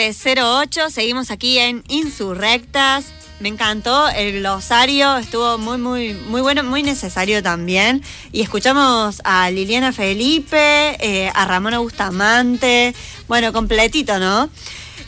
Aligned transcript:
1708, 0.00 0.88
seguimos 0.88 1.30
aquí 1.30 1.58
en 1.58 1.84
Insurrectas. 1.88 3.12
Me 3.38 3.50
encantó 3.50 4.08
el 4.08 4.40
glosario, 4.40 5.18
estuvo 5.18 5.58
muy, 5.58 5.76
muy, 5.76 6.14
muy 6.14 6.40
bueno, 6.40 6.64
muy 6.64 6.82
necesario 6.82 7.42
también. 7.42 8.02
Y 8.32 8.40
escuchamos 8.40 9.20
a 9.24 9.50
Liliana 9.50 9.92
Felipe, 9.92 10.96
eh, 11.00 11.30
a 11.34 11.44
Ramona 11.44 11.80
Bustamante, 11.80 12.94
bueno, 13.28 13.52
completito, 13.52 14.18
¿no? 14.18 14.48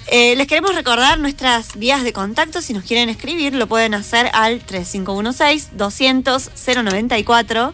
Eh, 0.09 0.37
les 0.37 0.47
queremos 0.47 0.75
recordar 0.75 1.19
nuestras 1.19 1.77
vías 1.77 2.05
de 2.05 2.13
contacto. 2.13 2.61
Si 2.61 2.75
nos 2.75 2.85
quieren 2.85 3.09
escribir, 3.09 3.55
lo 3.55 3.67
pueden 3.67 3.95
hacer 3.95 4.29
al 4.35 4.61
3516 4.61 5.71
200 5.79 6.51
094 6.67 7.73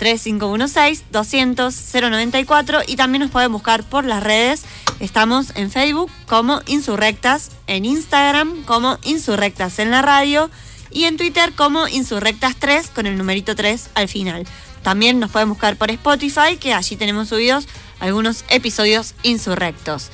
3516-200-094 0.00 2.84
y 2.86 2.96
también 2.96 3.20
nos 3.20 3.30
pueden 3.30 3.52
buscar 3.52 3.84
por 3.84 4.06
las 4.06 4.22
redes. 4.22 4.64
Estamos 5.00 5.52
en 5.56 5.70
Facebook 5.70 6.10
como 6.26 6.60
Insurrectas, 6.66 7.50
en 7.66 7.86
Instagram 7.86 8.64
como 8.64 8.98
Insurrectas 9.02 9.78
en 9.78 9.90
la 9.90 10.02
radio 10.02 10.50
y 10.90 11.04
en 11.04 11.16
Twitter 11.16 11.52
como 11.54 11.86
Insurrectas3 11.86 12.90
con 12.90 13.06
el 13.06 13.16
numerito 13.16 13.56
3 13.56 13.90
al 13.94 14.08
final. 14.08 14.46
También 14.82 15.18
nos 15.18 15.30
pueden 15.30 15.48
buscar 15.48 15.76
por 15.76 15.90
Spotify, 15.90 16.56
que 16.60 16.74
allí 16.74 16.96
tenemos 16.96 17.28
subidos 17.28 17.66
algunos 17.98 18.44
episodios 18.50 19.14
insurrectos. 19.22 20.10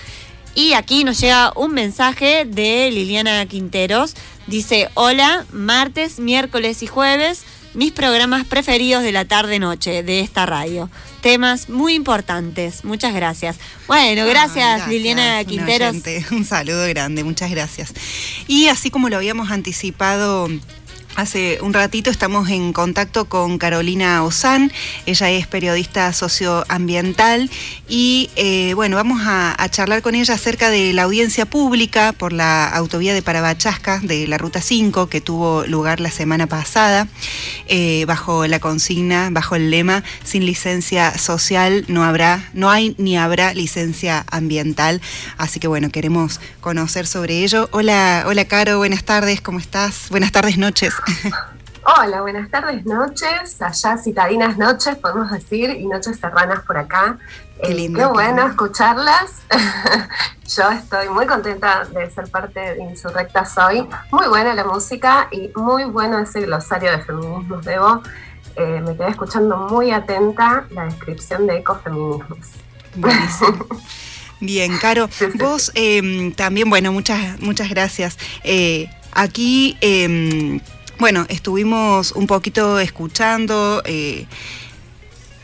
Y 0.54 0.72
aquí 0.72 1.04
nos 1.04 1.20
llega 1.20 1.52
un 1.56 1.72
mensaje 1.72 2.44
de 2.46 2.90
Liliana 2.90 3.44
Quinteros. 3.46 4.14
Dice, 4.46 4.88
hola, 4.94 5.44
martes, 5.52 6.18
miércoles 6.18 6.82
y 6.82 6.86
jueves 6.86 7.44
mis 7.76 7.92
programas 7.92 8.46
preferidos 8.46 9.02
de 9.02 9.12
la 9.12 9.26
tarde-noche 9.26 10.02
de 10.02 10.20
esta 10.20 10.46
radio. 10.46 10.88
Temas 11.26 11.68
muy 11.68 11.94
importantes. 11.94 12.84
Muchas 12.84 13.12
gracias. 13.12 13.56
Bueno, 13.88 14.22
ah, 14.22 14.26
gracias, 14.26 14.86
Liliana 14.86 15.42
Quinteros. 15.42 15.96
Un 16.30 16.44
saludo 16.44 16.86
grande, 16.86 17.24
muchas 17.24 17.50
gracias. 17.50 17.92
Y 18.46 18.68
así 18.68 18.92
como 18.92 19.08
lo 19.08 19.16
habíamos 19.16 19.50
anticipado 19.50 20.48
Hace 21.16 21.60
un 21.62 21.72
ratito 21.72 22.10
estamos 22.10 22.50
en 22.50 22.74
contacto 22.74 23.24
con 23.24 23.56
Carolina 23.56 24.22
Ozán, 24.22 24.70
ella 25.06 25.30
es 25.30 25.46
periodista 25.46 26.12
socioambiental 26.12 27.50
y 27.88 28.28
eh, 28.36 28.74
bueno, 28.74 28.96
vamos 28.96 29.22
a, 29.24 29.56
charlar 29.70 30.02
con 30.02 30.14
ella 30.14 30.34
acerca 30.34 30.68
de 30.68 30.92
la 30.92 31.04
audiencia 31.04 31.46
pública 31.46 32.12
por 32.12 32.34
la 32.34 32.68
autovía 32.68 33.14
de 33.14 33.22
Parabachasca 33.22 34.00
de 34.02 34.26
la 34.28 34.36
Ruta 34.36 34.60
5 34.60 35.08
que 35.08 35.22
tuvo 35.22 35.64
lugar 35.66 36.00
la 36.00 36.10
semana 36.10 36.46
pasada 36.46 37.08
eh, 37.66 38.04
bajo 38.06 38.46
la 38.46 38.60
consigna, 38.60 39.30
bajo 39.30 39.56
el 39.56 39.70
lema 39.70 40.04
sin 40.22 40.44
licencia 40.44 41.16
social 41.16 41.86
no 41.88 42.04
habrá, 42.04 42.50
no 42.52 42.70
hay 42.70 42.94
ni 42.98 43.16
habrá 43.16 43.54
licencia 43.54 44.24
ambiental. 44.30 45.00
Así 45.38 45.60
que 45.60 45.66
bueno, 45.66 45.90
queremos 45.90 46.40
conocer 46.60 47.06
sobre 47.06 47.42
ello. 47.42 47.70
Hola, 47.72 48.24
hola 48.26 48.44
Caro, 48.44 48.76
buenas 48.76 49.04
tardes, 49.04 49.40
¿cómo 49.40 49.58
estás? 49.58 50.10
Buenas 50.10 50.30
tardes, 50.30 50.58
noches. 50.58 50.92
Hola, 51.98 52.20
buenas 52.20 52.50
tardes, 52.50 52.84
noches, 52.84 53.62
allá 53.62 53.96
citadinas 53.96 54.58
noches, 54.58 54.96
podemos 54.96 55.30
decir, 55.30 55.70
y 55.70 55.86
noches 55.86 56.18
serranas 56.18 56.64
por 56.64 56.76
acá. 56.76 57.18
Qué, 57.62 57.70
eh, 57.72 57.92
qué 57.94 58.06
bueno 58.06 58.46
escucharlas. 58.46 59.42
Yo 60.56 60.70
estoy 60.70 61.08
muy 61.08 61.26
contenta 61.26 61.84
de 61.84 62.10
ser 62.10 62.28
parte 62.28 62.58
de 62.58 62.82
Insurrectas 62.82 63.56
hoy. 63.58 63.86
Muy 64.10 64.26
buena 64.26 64.54
la 64.54 64.64
música 64.64 65.28
y 65.30 65.50
muy 65.54 65.84
bueno 65.84 66.18
ese 66.18 66.40
glosario 66.40 66.90
de 66.90 66.98
feminismos, 67.02 67.64
Debo. 67.64 68.02
Eh, 68.56 68.82
me 68.84 68.96
quedé 68.96 69.10
escuchando 69.10 69.56
muy 69.56 69.92
atenta 69.92 70.66
la 70.70 70.84
descripción 70.86 71.46
de 71.46 71.58
ecofeminismos. 71.58 72.48
Bien, 74.40 74.76
Caro, 74.78 75.08
vos 75.34 75.70
em, 75.74 76.32
también, 76.32 76.68
bueno, 76.68 76.92
muchas, 76.92 77.40
muchas 77.40 77.70
gracias. 77.70 78.18
Eh, 78.44 78.90
aquí 79.12 79.78
em, 79.80 80.60
bueno, 80.98 81.26
estuvimos 81.28 82.12
un 82.12 82.26
poquito 82.26 82.78
escuchando, 82.78 83.82
eh, 83.84 84.26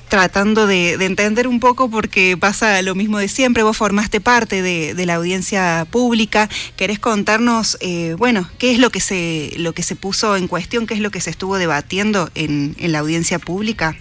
tratando 0.08 0.66
de, 0.66 0.94
entender 0.94 1.46
un 1.46 1.60
poco 1.60 1.90
porque 1.90 2.36
pasa 2.38 2.80
lo 2.82 2.94
mismo 2.94 3.18
de 3.18 3.28
siempre. 3.28 3.62
Vos 3.62 3.76
formaste 3.76 4.20
parte 4.20 4.62
de, 4.62 5.06
la 5.06 5.14
audiencia 5.14 5.86
pública. 5.90 6.48
¿Querés 6.76 6.98
contarnos, 6.98 7.76
eh, 7.80 8.14
bueno, 8.18 8.48
qué 8.58 8.72
es 8.72 8.78
lo 8.78 8.90
que, 8.90 9.00
se, 9.00 9.52
lo 9.58 9.72
que 9.72 9.82
se 9.82 9.96
puso 9.96 10.36
en 10.36 10.48
cuestión, 10.48 10.86
qué 10.86 10.94
es 10.94 11.00
lo 11.00 11.10
que 11.10 11.20
se 11.20 11.30
estuvo 11.30 11.58
debatiendo 11.58 12.30
en, 12.34 12.74
la 12.78 13.00
audiencia 13.00 13.38
pública? 13.38 13.94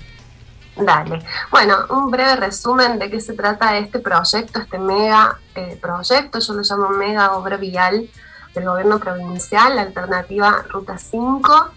Dale. 0.78 1.22
Bueno, 1.52 1.76
un 1.90 2.10
breve 2.10 2.38
resumen 2.38 2.98
de 2.98 3.10
qué 3.10 3.20
se 3.20 3.34
trata 3.34 3.78
este 3.78 4.00
proyecto, 4.00 4.62
este 4.62 4.80
mega 4.80 5.38
eh, 5.56 5.78
proyecto, 5.82 6.40
yo 6.40 6.54
lo 6.54 6.62
llamo 6.62 6.90
mega 6.90 7.34
obra 7.34 7.58
vial 7.58 8.10
del 8.54 8.66
gobierno 8.66 9.00
provincial, 9.00 9.76
la 9.76 9.84
alternativa 9.84 10.64
Ruta 10.70 10.98
5. 10.98 11.70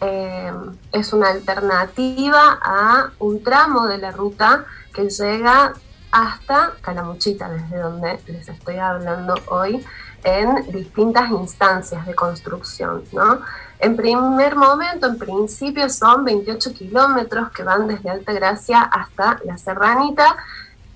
Eh, 0.00 0.52
es 0.92 1.12
una 1.12 1.30
alternativa 1.30 2.58
a 2.62 3.10
un 3.18 3.42
tramo 3.42 3.86
de 3.86 3.98
la 3.98 4.12
ruta 4.12 4.64
que 4.92 5.08
llega 5.08 5.74
hasta 6.10 6.72
Calamuchita, 6.80 7.48
desde 7.48 7.78
donde 7.78 8.20
les 8.26 8.48
estoy 8.48 8.76
hablando 8.76 9.34
hoy, 9.48 9.84
en 10.24 10.70
distintas 10.72 11.30
instancias 11.30 12.06
de 12.06 12.14
construcción. 12.14 13.04
¿no? 13.12 13.40
En 13.78 13.96
primer 13.96 14.56
momento, 14.56 15.06
en 15.06 15.18
principio, 15.18 15.88
son 15.88 16.24
28 16.24 16.72
kilómetros 16.74 17.50
que 17.50 17.62
van 17.62 17.86
desde 17.86 18.10
Alta 18.10 18.32
Gracia 18.32 18.82
hasta 18.82 19.38
La 19.44 19.58
Serranita, 19.58 20.36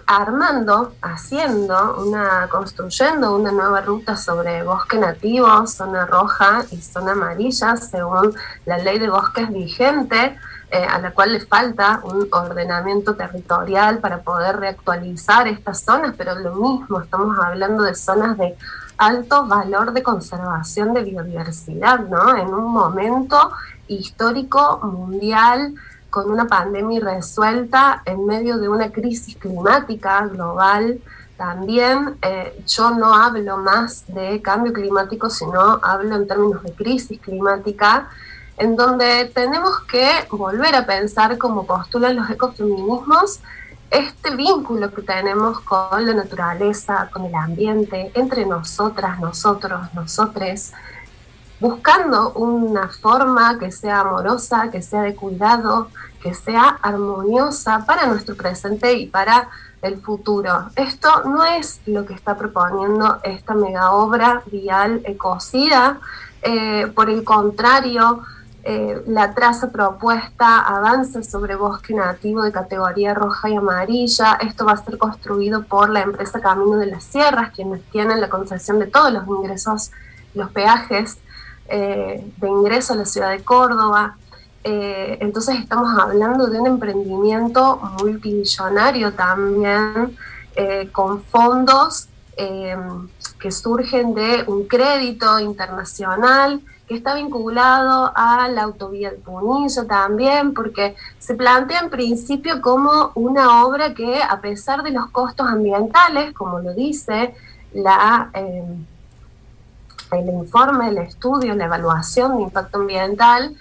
armando, 0.07 0.95
haciendo, 1.03 1.97
una, 2.05 2.49
construyendo 2.49 3.37
una 3.37 3.53
nueva 3.53 3.81
ruta 3.81 4.17
sobre 4.17 4.63
bosque 4.63 4.99
nativo, 4.99 5.67
zona 5.67 6.07
roja 6.07 6.65
y 6.71 6.81
zona 6.81 7.13
amarilla, 7.13 7.77
según 7.77 8.35
la 8.67 8.79
ley 8.79 8.99
de 8.99 9.09
bosques 9.09 9.51
vigente, 9.51 10.37
eh, 10.71 10.85
a 10.85 10.99
la 10.99 11.11
cual 11.13 11.35
le 11.35 11.41
falta 11.41 12.01
un 12.03 12.29
ordenamiento 12.31 13.15
territorial 13.15 13.99
para 13.99 14.23
poder 14.23 14.57
reactualizar 14.57 15.47
estas 15.47 15.83
zonas, 15.83 16.15
pero 16.17 16.35
lo 16.35 16.55
mismo, 16.55 17.01
estamos 17.01 17.39
hablando 17.39 17.83
de 17.83 17.95
zonas 17.95 18.39
de 18.39 18.57
alto 18.97 19.47
valor 19.47 19.93
de 19.93 20.03
conservación 20.03 20.95
de 20.95 21.03
biodiversidad, 21.03 22.01
¿no? 22.01 22.37
En 22.37 22.55
un 22.55 22.73
momento 22.73 23.53
histórico 23.89 24.81
mundial 24.83 25.75
con 26.13 26.31
una 26.31 26.47
pandemia 26.47 27.01
resuelta 27.01 28.03
en 28.05 28.27
medio 28.27 28.59
de 28.59 28.69
una 28.69 28.93
crisis 28.93 29.35
climática 29.35 30.27
global. 30.27 31.01
También 31.39 32.19
eh, 32.21 32.63
yo 32.67 32.91
no 32.91 33.15
hablo 33.15 33.57
más 33.57 34.05
de 34.09 34.43
cambio 34.43 34.75
climático, 34.75 35.31
sino 35.31 35.81
hablo 35.83 36.15
en 36.15 36.29
términos 36.29 36.63
de 36.65 36.73
crisis 36.75 37.19
climática, 37.19 38.11
en 38.59 38.77
donde 38.77 39.33
tenemos 39.35 39.81
que 39.91 40.07
volver 40.31 40.75
a 40.75 40.85
pensar, 40.85 41.39
como 41.39 41.65
postulan 41.65 42.15
los 42.15 42.29
ecofeminismos, 42.29 43.41
este 43.91 44.37
vínculo 44.37 44.93
que 44.93 45.01
tenemos 45.01 45.61
con 45.61 46.05
la 46.05 46.13
naturaleza, 46.13 47.09
con 47.11 47.25
el 47.25 47.35
ambiente, 47.35 48.13
entre 48.13 48.45
nosotras, 48.45 49.19
nosotros, 49.19 49.81
nosotres, 49.95 50.75
buscando 51.63 52.33
una 52.33 52.89
forma 52.89 53.57
que 53.57 53.71
sea 53.71 54.01
amorosa, 54.01 54.69
que 54.73 54.83
sea 54.83 55.03
de 55.03 55.15
cuidado, 55.15 55.91
que 56.21 56.35
sea 56.35 56.77
armoniosa 56.83 57.87
para 57.87 58.07
nuestro 58.07 58.35
presente 58.35 58.93
y 58.95 59.07
para 59.07 59.49
el 59.81 60.01
futuro. 60.01 60.71
Esto 60.75 61.23
no 61.25 61.45
es 61.45 61.81
lo 61.87 62.05
que 62.05 62.15
está 62.15 62.37
proponiendo 62.37 63.21
esta 63.23 63.55
mega 63.55 63.93
obra 63.93 64.43
vial 64.51 65.03
ecocida, 65.05 66.01
eh, 66.43 66.91
por 66.97 67.09
el 67.09 67.23
contrario, 67.23 68.23
eh, 68.65 69.01
la 69.07 69.33
traza 69.33 69.71
propuesta 69.71 70.59
avanza 70.63 71.23
sobre 71.23 71.55
bosque 71.55 71.95
nativo 71.95 72.43
de 72.43 72.51
categoría 72.51 73.15
roja 73.15 73.51
y 73.51 73.55
amarilla. 73.55 74.35
Esto 74.41 74.65
va 74.65 74.73
a 74.73 74.85
ser 74.85 74.99
construido 74.99 75.63
por 75.63 75.91
la 75.91 76.01
empresa 76.01 76.41
Camino 76.41 76.77
de 76.79 76.87
las 76.87 77.05
Sierras, 77.05 77.53
quienes 77.55 77.83
tienen 77.93 78.21
la 78.21 78.29
concesión 78.29 78.81
de 78.81 78.87
todos 78.87 79.13
los 79.13 79.25
ingresos, 79.29 79.93
los 80.35 80.51
peajes 80.51 81.19
eh, 81.75 82.23
de 82.37 82.49
ingreso 82.51 82.93
a 82.93 82.97
la 82.97 83.07
ciudad 83.07 83.31
de 83.31 83.43
Córdoba. 83.43 84.19
Eh, 84.63 85.17
entonces 85.23 85.59
estamos 85.59 85.99
hablando 85.99 86.47
de 86.49 86.61
un 86.61 86.67
emprendimiento 86.67 87.81
multimillonario 87.99 89.15
también, 89.15 90.15
eh, 90.55 90.91
con 90.93 91.23
fondos 91.23 92.09
que 93.39 93.53
surgen 93.53 94.15
de 94.15 94.45
un 94.47 94.67
crédito 94.67 95.39
internacional 95.39 96.61
que 96.89 96.95
está 96.97 97.15
vinculado 97.15 98.13
a 98.15 98.49
la 98.49 98.65
autovía 98.65 99.11
de 99.11 99.17
Punillo 99.17 99.87
también, 99.87 100.53
porque 100.53 100.95
se 101.19 101.35
plantea 101.35 101.81
en 101.81 101.91
principio 101.91 102.61
como 102.61 103.13
una 103.15 103.65
obra 103.65 103.95
que 103.95 104.23
a 104.23 104.41
pesar 104.43 104.83
de 104.83 104.91
los 104.91 105.07
costos 105.11 105.47
ambientales, 105.47 106.35
como 106.35 106.59
lo 106.59 106.75
dice 106.75 107.35
la 107.73 108.31
el 110.19 110.29
informe, 110.29 110.89
el 110.89 110.99
estudio, 110.99 111.55
la 111.55 111.65
evaluación 111.65 112.37
de 112.37 112.43
impacto 112.43 112.79
ambiental, 112.79 113.57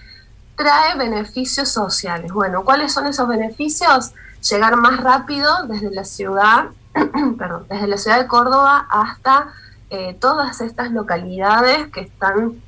trae 0.56 0.96
beneficios 0.96 1.68
sociales. 1.68 2.32
Bueno, 2.32 2.64
¿cuáles 2.64 2.92
son 2.92 3.06
esos 3.06 3.26
beneficios? 3.28 4.12
Llegar 4.50 4.76
más 4.76 5.00
rápido 5.00 5.66
desde 5.66 5.90
la 5.90 6.04
ciudad, 6.04 6.66
perdón, 7.38 7.66
desde 7.68 7.86
la 7.86 7.96
ciudad 7.96 8.18
de 8.18 8.26
Córdoba 8.26 8.86
hasta 8.90 9.48
eh, 9.90 10.16
todas 10.20 10.60
estas 10.60 10.90
localidades 10.90 11.88
que 11.88 12.00
están 12.00 12.60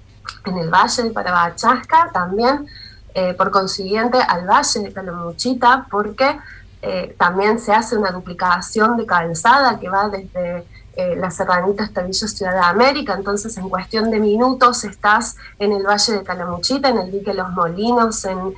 en 0.45 0.59
el 0.59 0.69
Valle 0.71 1.03
de 1.03 1.11
Parabachasca, 1.11 2.11
también 2.13 2.67
eh, 3.15 3.35
por 3.35 3.51
consiguiente 3.51 4.19
al 4.19 4.47
Valle 4.47 4.81
de 4.81 4.93
Calamuchita, 4.93 5.87
porque 5.91 6.39
eh, 6.83 7.15
también 7.19 7.59
se 7.59 7.73
hace 7.73 7.97
una 7.97 8.11
duplicación 8.11 8.97
de 8.97 9.07
calzada 9.07 9.79
que 9.79 9.89
va 9.89 10.09
desde 10.09 10.67
eh, 10.97 11.17
la 11.17 11.31
serranita 11.31 11.85
hasta 11.85 12.03
Villa 12.03 12.29
Ciudad 12.29 12.53
de 12.53 12.61
América, 12.61 13.15
entonces 13.15 13.57
en 13.57 13.69
cuestión 13.69 14.11
de 14.11 14.21
minutos 14.21 14.85
estás 14.85 15.37
en 15.59 15.73
el 15.73 15.85
Valle 15.85 16.13
de 16.13 16.23
Calamuchita, 16.23 16.89
en 16.89 16.99
el 16.99 17.11
dique 17.11 17.35
Los 17.35 17.51
Molinos, 17.51 18.25
en 18.25 18.55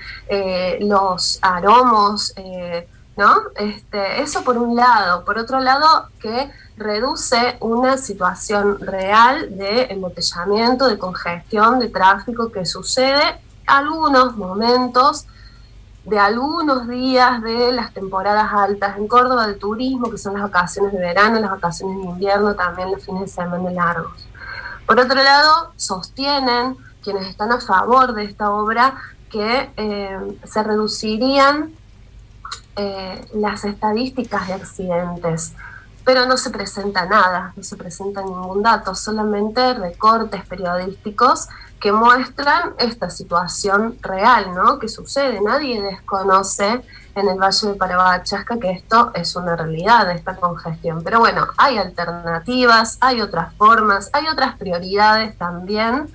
los 0.88 1.38
Aromos, 1.42 2.34
¿no? 3.16 3.42
Este, 3.56 4.20
eso 4.20 4.44
por 4.44 4.58
un 4.58 4.76
lado. 4.76 5.24
Por 5.24 5.38
otro 5.38 5.60
lado, 5.60 6.10
que 6.20 6.50
reduce 6.76 7.56
una 7.60 7.96
situación 7.96 8.78
real 8.80 9.56
de 9.56 9.84
embotellamiento, 9.84 10.86
de 10.86 10.98
congestión, 10.98 11.78
de 11.78 11.88
tráfico 11.88 12.52
que 12.52 12.66
sucede 12.66 13.40
algunos 13.66 14.36
momentos 14.36 15.26
de 16.06 16.18
algunos 16.20 16.86
días 16.86 17.42
de 17.42 17.72
las 17.72 17.92
temporadas 17.92 18.52
altas 18.52 18.96
en 18.96 19.08
Córdoba 19.08 19.48
de 19.48 19.54
turismo, 19.54 20.08
que 20.08 20.18
son 20.18 20.34
las 20.34 20.42
vacaciones 20.44 20.92
de 20.92 21.00
verano, 21.00 21.40
las 21.40 21.50
vacaciones 21.50 21.98
de 21.98 22.04
invierno, 22.04 22.54
también 22.54 22.92
los 22.92 23.04
fines 23.04 23.22
de 23.22 23.28
semana 23.28 23.70
largos. 23.72 24.24
Por 24.86 25.00
otro 25.00 25.16
lado, 25.16 25.72
sostienen 25.74 26.76
quienes 27.02 27.26
están 27.26 27.50
a 27.50 27.60
favor 27.60 28.14
de 28.14 28.24
esta 28.24 28.52
obra 28.52 28.94
que 29.30 29.70
eh, 29.76 30.38
se 30.44 30.62
reducirían 30.62 31.72
eh, 32.76 33.26
las 33.34 33.64
estadísticas 33.64 34.46
de 34.46 34.54
accidentes, 34.54 35.54
pero 36.04 36.24
no 36.26 36.36
se 36.36 36.50
presenta 36.50 37.04
nada, 37.04 37.52
no 37.56 37.64
se 37.64 37.76
presenta 37.76 38.22
ningún 38.22 38.62
dato, 38.62 38.94
solamente 38.94 39.74
recortes 39.74 40.46
periodísticos 40.46 41.48
que 41.80 41.92
muestran 41.92 42.74
esta 42.78 43.10
situación 43.10 43.98
real, 44.00 44.54
¿no? 44.54 44.78
Que 44.78 44.88
sucede, 44.88 45.40
nadie 45.40 45.82
desconoce 45.82 46.82
en 47.14 47.28
el 47.28 47.38
Valle 47.38 47.68
de 47.68 47.74
Parabachasca 47.74 48.58
que 48.58 48.70
esto 48.70 49.10
es 49.14 49.36
una 49.36 49.56
realidad, 49.56 50.10
esta 50.10 50.36
congestión. 50.36 51.02
Pero 51.02 51.20
bueno, 51.20 51.46
hay 51.56 51.78
alternativas, 51.78 52.98
hay 53.00 53.20
otras 53.20 53.54
formas, 53.54 54.10
hay 54.12 54.28
otras 54.28 54.56
prioridades 54.56 55.36
también 55.38 56.12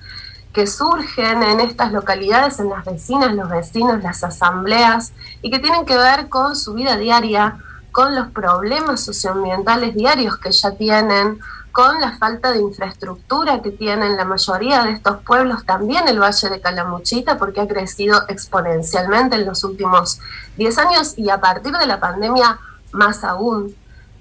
que 0.52 0.66
surgen 0.66 1.42
en 1.42 1.60
estas 1.60 1.92
localidades, 1.92 2.60
en 2.60 2.68
las 2.68 2.84
vecinas, 2.84 3.34
los 3.34 3.48
vecinos, 3.48 4.02
las 4.02 4.22
asambleas, 4.22 5.12
y 5.40 5.50
que 5.50 5.58
tienen 5.58 5.86
que 5.86 5.96
ver 5.96 6.28
con 6.28 6.54
su 6.56 6.74
vida 6.74 6.96
diaria, 6.96 7.56
con 7.90 8.14
los 8.14 8.28
problemas 8.28 9.00
socioambientales 9.00 9.94
diarios 9.94 10.36
que 10.38 10.52
ya 10.52 10.72
tienen, 10.72 11.40
con 11.72 12.00
la 12.00 12.16
falta 12.18 12.52
de 12.52 12.60
infraestructura 12.60 13.62
que 13.62 13.70
tienen 13.70 14.16
la 14.16 14.24
mayoría 14.24 14.84
de 14.84 14.92
estos 14.92 15.22
pueblos, 15.22 15.64
también 15.64 16.06
el 16.06 16.20
Valle 16.20 16.50
de 16.50 16.60
Calamuchita, 16.60 17.38
porque 17.38 17.60
ha 17.60 17.66
crecido 17.66 18.22
exponencialmente 18.28 19.36
en 19.36 19.46
los 19.46 19.64
últimos 19.64 20.20
10 20.56 20.78
años 20.78 21.14
y 21.18 21.30
a 21.30 21.40
partir 21.40 21.72
de 21.72 21.86
la 21.86 21.98
pandemia 21.98 22.58
más 22.92 23.24
aún. 23.24 23.74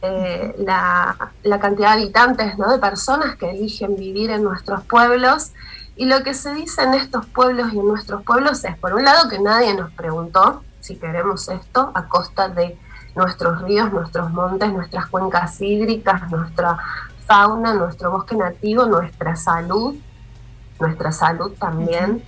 Eh, 0.04 0.56
la, 0.58 1.16
la, 1.44 1.60
cantidad 1.60 1.96
de 1.96 2.02
habitantes, 2.02 2.58
¿no? 2.58 2.72
de 2.72 2.80
personas 2.80 3.36
que 3.36 3.52
eligen 3.52 3.96
vivir 3.96 4.32
en 4.32 4.42
nuestros 4.42 4.84
pueblos 4.86 5.52
y 5.96 6.06
lo 6.06 6.24
que 6.24 6.34
se 6.34 6.56
dice 6.56 6.82
en 6.82 6.96
estos 6.96 7.28
pueblos 7.28 7.72
y 7.74 7.78
en 7.78 7.88
nuestros 7.88 8.24
pueblos 8.24 8.64
es, 8.64 8.76
por 8.78 8.96
un 8.96 9.04
lado, 9.04 9.30
que 9.30 9.38
nadie 9.38 9.76
nos 9.76 9.92
preguntó 9.92 10.64
si 10.80 10.96
queremos 10.96 11.48
esto 11.50 11.92
a 11.94 12.08
costa 12.08 12.48
de 12.50 12.80
nuestros 13.16 13.62
ríos, 13.62 13.92
nuestros 13.92 14.32
montes, 14.32 14.72
nuestras 14.72 15.08
cuencas 15.08 15.62
hídricas, 15.62 16.32
nuestra 16.32 16.78
fauna, 17.32 17.74
nuestro 17.74 18.12
bosque 18.12 18.36
nativo, 18.36 18.86
nuestra 18.86 19.38
salud, 19.38 19.96
nuestra 20.82 21.14
salud 21.14 21.54
también. 21.58 22.22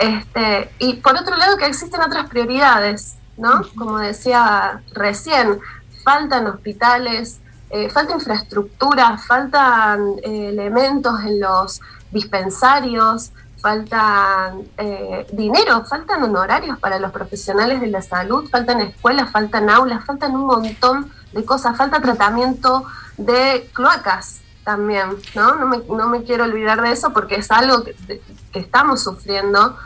Este, 0.00 0.72
y 0.80 0.94
por 0.94 1.16
otro 1.16 1.36
lado 1.36 1.56
que 1.56 1.66
existen 1.66 2.00
otras 2.00 2.28
prioridades, 2.28 3.16
¿no? 3.36 3.62
Como 3.76 3.98
decía 3.98 4.82
recién, 4.92 5.60
faltan 6.02 6.48
hospitales, 6.48 7.38
eh, 7.70 7.88
falta 7.90 8.14
infraestructura, 8.14 9.18
faltan 9.18 10.14
eh, 10.24 10.48
elementos 10.48 11.20
en 11.20 11.38
los 11.38 11.80
dispensarios, 12.10 13.30
faltan 13.62 14.62
eh, 14.78 15.28
dinero, 15.30 15.84
faltan 15.84 16.24
honorarios 16.24 16.76
para 16.80 16.98
los 16.98 17.12
profesionales 17.12 17.80
de 17.80 17.86
la 17.86 18.02
salud, 18.02 18.50
faltan 18.50 18.80
escuelas, 18.80 19.30
faltan 19.30 19.70
aulas, 19.70 20.04
faltan 20.04 20.34
un 20.34 20.46
montón 20.46 21.12
de 21.32 21.44
cosas, 21.44 21.76
falta 21.76 22.00
tratamiento 22.00 22.84
de 23.16 23.68
cloacas 23.72 24.40
también, 24.64 25.16
¿no? 25.34 25.54
No 25.56 25.66
me, 25.66 25.78
no 25.88 26.08
me 26.08 26.22
quiero 26.24 26.44
olvidar 26.44 26.80
de 26.82 26.92
eso 26.92 27.12
porque 27.12 27.36
es 27.36 27.50
algo 27.50 27.84
que, 27.84 28.20
estamos 28.54 29.02
sufriendo. 29.02 29.76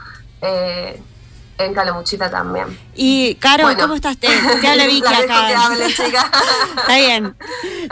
Eh, 0.40 1.02
en 1.58 1.74
Calamuchita 1.74 2.30
también. 2.30 2.66
Y, 2.94 3.34
Caro, 3.40 3.68
¿cómo 3.76 3.94
estás? 3.94 4.16
Te, 4.16 4.28
te 4.60 4.68
habla 4.68 4.86
Vicky 4.86 5.12
acá. 5.12 5.70
Está 6.76 6.96
bien. 6.96 7.34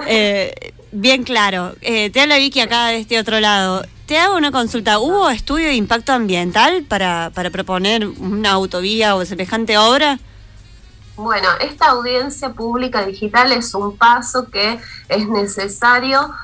Eh, 0.06 0.72
bien 0.92 1.24
claro. 1.24 1.74
te 1.80 2.20
habla 2.20 2.36
Vicky 2.36 2.60
acá 2.60 2.86
de 2.86 2.98
este 2.98 3.18
otro 3.18 3.40
lado. 3.40 3.84
Te 4.06 4.18
hago 4.18 4.36
una 4.36 4.52
consulta. 4.52 5.00
¿Hubo 5.00 5.30
estudio 5.30 5.66
de 5.66 5.74
impacto 5.74 6.12
ambiental 6.12 6.84
para, 6.84 7.32
para 7.34 7.50
proponer 7.50 8.06
una 8.06 8.52
autovía 8.52 9.16
o 9.16 9.24
semejante 9.24 9.76
obra? 9.78 10.20
Bueno, 11.16 11.48
esta 11.60 11.86
audiencia 11.86 12.50
pública 12.50 13.06
digital 13.06 13.52
es 13.52 13.74
un 13.74 13.96
paso 13.96 14.50
que 14.50 14.78
es 15.08 15.28
necesario, 15.28 16.34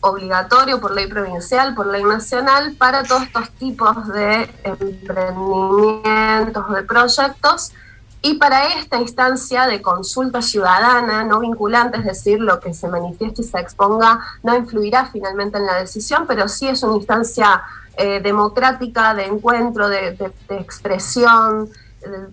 obligatorio 0.00 0.80
por 0.80 0.94
ley 0.94 1.06
provincial, 1.06 1.74
por 1.74 1.86
ley 1.86 2.04
nacional, 2.04 2.74
para 2.76 3.02
todos 3.04 3.22
estos 3.22 3.50
tipos 3.52 4.08
de 4.08 4.50
emprendimientos, 4.62 6.74
de 6.74 6.82
proyectos. 6.82 7.72
Y 8.20 8.34
para 8.34 8.66
esta 8.78 9.00
instancia 9.00 9.66
de 9.66 9.80
consulta 9.82 10.42
ciudadana 10.42 11.24
no 11.24 11.40
vinculante, 11.40 11.98
es 11.98 12.04
decir, 12.04 12.40
lo 12.40 12.60
que 12.60 12.74
se 12.74 12.88
manifieste 12.88 13.42
y 13.42 13.44
se 13.44 13.58
exponga 13.58 14.20
no 14.42 14.54
influirá 14.54 15.06
finalmente 15.06 15.58
en 15.58 15.66
la 15.66 15.76
decisión, 15.76 16.26
pero 16.26 16.48
sí 16.48 16.68
es 16.68 16.82
una 16.82 16.96
instancia 16.96 17.62
eh, 17.96 18.20
democrática 18.20 19.14
de 19.14 19.26
encuentro, 19.26 19.88
de, 19.88 20.16
expresión, 20.50 21.70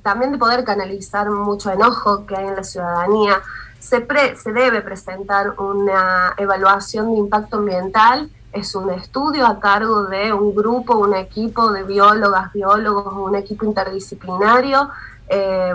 también 0.04 0.32
de 0.32 0.38
poder 0.38 0.64
canalizar 0.64 1.30
mucho 1.30 1.72
enojo 1.72 2.26
que 2.26 2.36
hay 2.36 2.48
en 2.48 2.56
la 2.56 2.64
ciudadanía. 2.64 3.42
Se, 3.80 4.06
se 4.36 4.52
debe 4.52 4.82
presentar 4.82 5.60
una 5.60 6.34
evaluación 6.38 7.12
de 7.12 7.20
impacto 7.20 7.58
ambiental 7.58 8.30
es 8.54 8.76
un 8.76 8.90
estudio 8.90 9.46
a 9.46 9.60
cargo 9.60 10.04
de 10.04 10.34
un 10.34 10.54
grupo, 10.54 10.98
un 10.98 11.16
equipo 11.16 11.72
de 11.72 11.84
biólogas, 11.84 12.52
biólogos, 12.52 13.14
un 13.14 13.36
equipo 13.36 13.66
interdisciplinario 13.66 14.90
eh, 15.30 15.74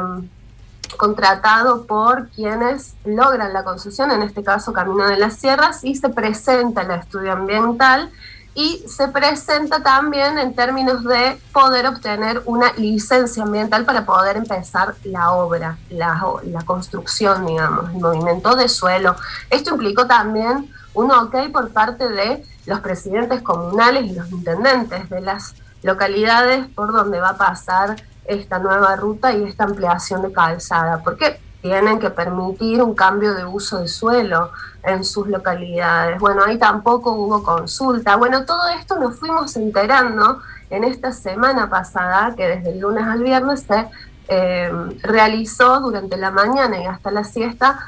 contratado 0.97 1.85
por 1.87 2.29
quienes 2.29 2.95
logran 3.05 3.53
la 3.53 3.65
concesión, 3.65 4.11
en 4.11 4.23
este 4.23 4.43
caso 4.43 4.73
Camino 4.73 5.07
de 5.07 5.17
las 5.17 5.37
Sierras, 5.37 5.85
y 5.85 5.95
se 5.95 6.11
presenta 6.11 6.83
el 6.83 6.91
estudio 6.93 7.33
ambiental 7.33 8.11
y 8.57 8.83
se 8.89 9.09
presenta 9.09 9.83
también 9.83 10.39
en 10.39 10.57
términos 10.57 11.05
de 11.05 11.39
poder 11.53 11.87
obtener 11.87 12.43
una 12.47 12.73
licencia 12.73 13.43
ambiental 13.43 13.85
para 13.85 14.07
poder 14.07 14.39
empezar 14.39 14.95
la 15.05 15.33
obra, 15.33 15.77
la, 15.91 16.19
la 16.43 16.63
construcción, 16.63 17.45
digamos, 17.45 17.91
el 17.91 18.01
movimiento 18.01 18.57
de 18.57 18.71
suelo. 18.71 19.15
Esto 19.51 19.73
implicó 19.73 20.07
también 20.07 20.73
un 20.95 21.13
ok 21.13 21.53
por 21.53 21.69
parte 21.69 22.09
de 22.09 22.43
los 22.65 22.81
presidentes 22.81 23.43
comunales 23.43 24.07
y 24.07 24.15
los 24.15 24.31
intendentes 24.31 25.11
de 25.11 25.21
las 25.21 25.55
localidades 25.83 26.67
por 26.69 26.93
donde 26.93 27.21
va 27.21 27.31
a 27.31 27.37
pasar 27.37 27.97
esta 28.25 28.59
nueva 28.59 28.97
ruta 28.97 29.35
y 29.35 29.45
esta 29.45 29.65
ampliación 29.65 30.23
de 30.23 30.33
calzada, 30.33 31.03
porque 31.05 31.39
tienen 31.67 31.99
que 31.99 32.11
permitir 32.11 32.81
un 32.81 32.95
cambio 32.95 33.35
de 33.35 33.45
uso 33.45 33.81
de 33.81 33.89
suelo 33.89 34.53
en 34.85 35.05
sus 35.05 35.27
localidades. 35.27 36.21
Bueno, 36.21 36.43
ahí 36.47 36.59
tampoco 36.59 37.11
hubo 37.13 37.43
consulta. 37.43 38.15
Bueno, 38.15 38.45
todo 38.45 38.69
esto 38.69 38.97
nos 39.01 39.19
fuimos 39.19 39.57
enterando 39.57 40.41
en 40.71 40.85
esta 40.85 41.11
semana 41.11 41.69
pasada, 41.69 42.35
que 42.37 42.47
desde 42.47 42.71
el 42.71 42.79
lunes 42.79 43.05
al 43.05 43.21
viernes 43.21 43.63
se 43.63 43.85
eh, 44.29 44.71
realizó 45.03 45.81
durante 45.81 46.17
la 46.17 46.31
mañana 46.31 46.81
y 46.81 46.87
hasta 46.87 47.11
la 47.11 47.25
siesta, 47.25 47.81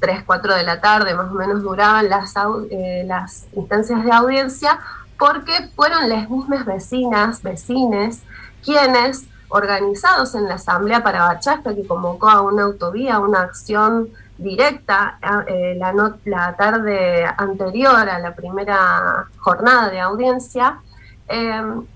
3, 0.00 0.24
4 0.26 0.54
de 0.54 0.62
la 0.64 0.80
tarde 0.82 1.14
más 1.14 1.30
o 1.30 1.34
menos 1.34 1.62
duraban 1.62 2.10
las, 2.10 2.34
eh, 2.70 3.04
las 3.06 3.46
instancias 3.54 4.04
de 4.04 4.12
audiencia, 4.12 4.78
porque 5.18 5.70
fueron 5.74 6.06
las 6.10 6.28
mismas 6.28 6.66
vecinas, 6.66 7.42
vecines, 7.42 8.22
quienes 8.62 9.24
organizados 9.52 10.34
en 10.34 10.48
la 10.48 10.54
Asamblea 10.54 11.02
para 11.02 11.26
Bachasca, 11.26 11.74
que 11.74 11.86
convocó 11.86 12.28
a 12.28 12.40
una 12.40 12.64
autovía, 12.64 13.18
una 13.18 13.42
acción 13.42 14.08
directa 14.38 15.18
eh, 15.46 15.76
la, 15.78 15.92
la, 16.24 16.56
tarde 16.56 17.24
anterior 17.36 18.08
a 18.08 18.18
la 18.18 18.34
primera 18.34 19.26
jornada 19.38 19.90
de 19.90 20.00
audiencia, 20.00 20.80
em, 21.28 21.86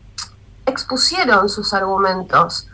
expusieron 0.66 1.48
sus 1.48 1.72
argumentos. 1.72 2.68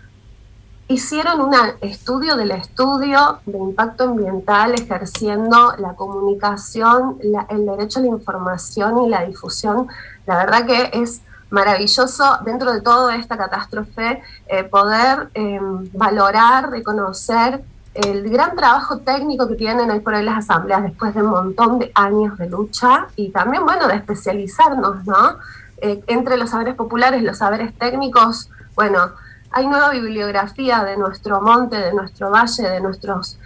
hicieron 0.89 1.41
un 1.41 1.55
estudio 1.81 2.37
del 2.37 2.51
estudio 2.51 3.39
de 3.47 3.57
impacto 3.57 4.05
ambiental 4.05 4.75
ejerciendo 4.75 5.75
la 5.79 5.95
comunicación, 5.95 7.19
el 7.49 7.65
derecho 7.65 8.01
a 8.01 8.03
la 8.03 8.09
información 8.09 9.05
y 9.05 9.09
la 9.09 9.25
difusión. 9.25 9.89
La 10.27 10.37
verdad 10.37 10.67
que 10.67 10.91
es 10.93 11.23
maravilloso 11.53 12.39
dentro 12.45 12.73
de 12.73 12.81
toda 12.81 13.15
esta 13.15 13.37
catástrofe 13.37 14.23
eh, 14.49 14.65
poder 14.65 15.29
em, 15.35 15.89
valorar, 15.93 16.71
reconocer 16.71 17.63
el 17.95 18.29
gran 18.31 18.57
trabajo 18.57 18.99
técnico 18.99 19.47
que 19.47 19.55
tienen 19.55 19.91
hoy 19.91 20.01
por 20.01 20.15
hoy 20.15 20.25
las 20.25 20.39
asambleas 20.39 20.83
después 20.83 21.15
de 21.15 21.23
un 21.23 21.29
montón 21.29 21.79
de 21.79 21.93
años 21.95 22.39
de 22.39 22.49
lucha 22.49 23.07
y 23.17 23.31
también, 23.31 23.65
bueno, 23.67 23.87
de 23.87 23.97
especializarnos, 23.97 25.05
¿no? 25.05 25.37
Eh, 25.77 26.03
entre 26.07 26.39
los 26.39 26.51
saberes 26.51 26.75
populares 26.75 27.23
los 27.23 27.37
saberes 27.37 27.77
técnicos, 27.79 28.49
bueno, 28.75 29.11
hay 29.51 29.67
nueva 29.67 29.91
bibliografía 29.91 30.83
de 30.85 30.97
nuestro 30.97 31.43
monte, 31.43 31.77
de 31.77 31.93
nuestro 31.93 32.31
valle, 32.31 32.63
de 32.63 32.81
nuestros 32.81 33.39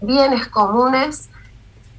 bienes 0.00 0.46
comunes 0.48 1.28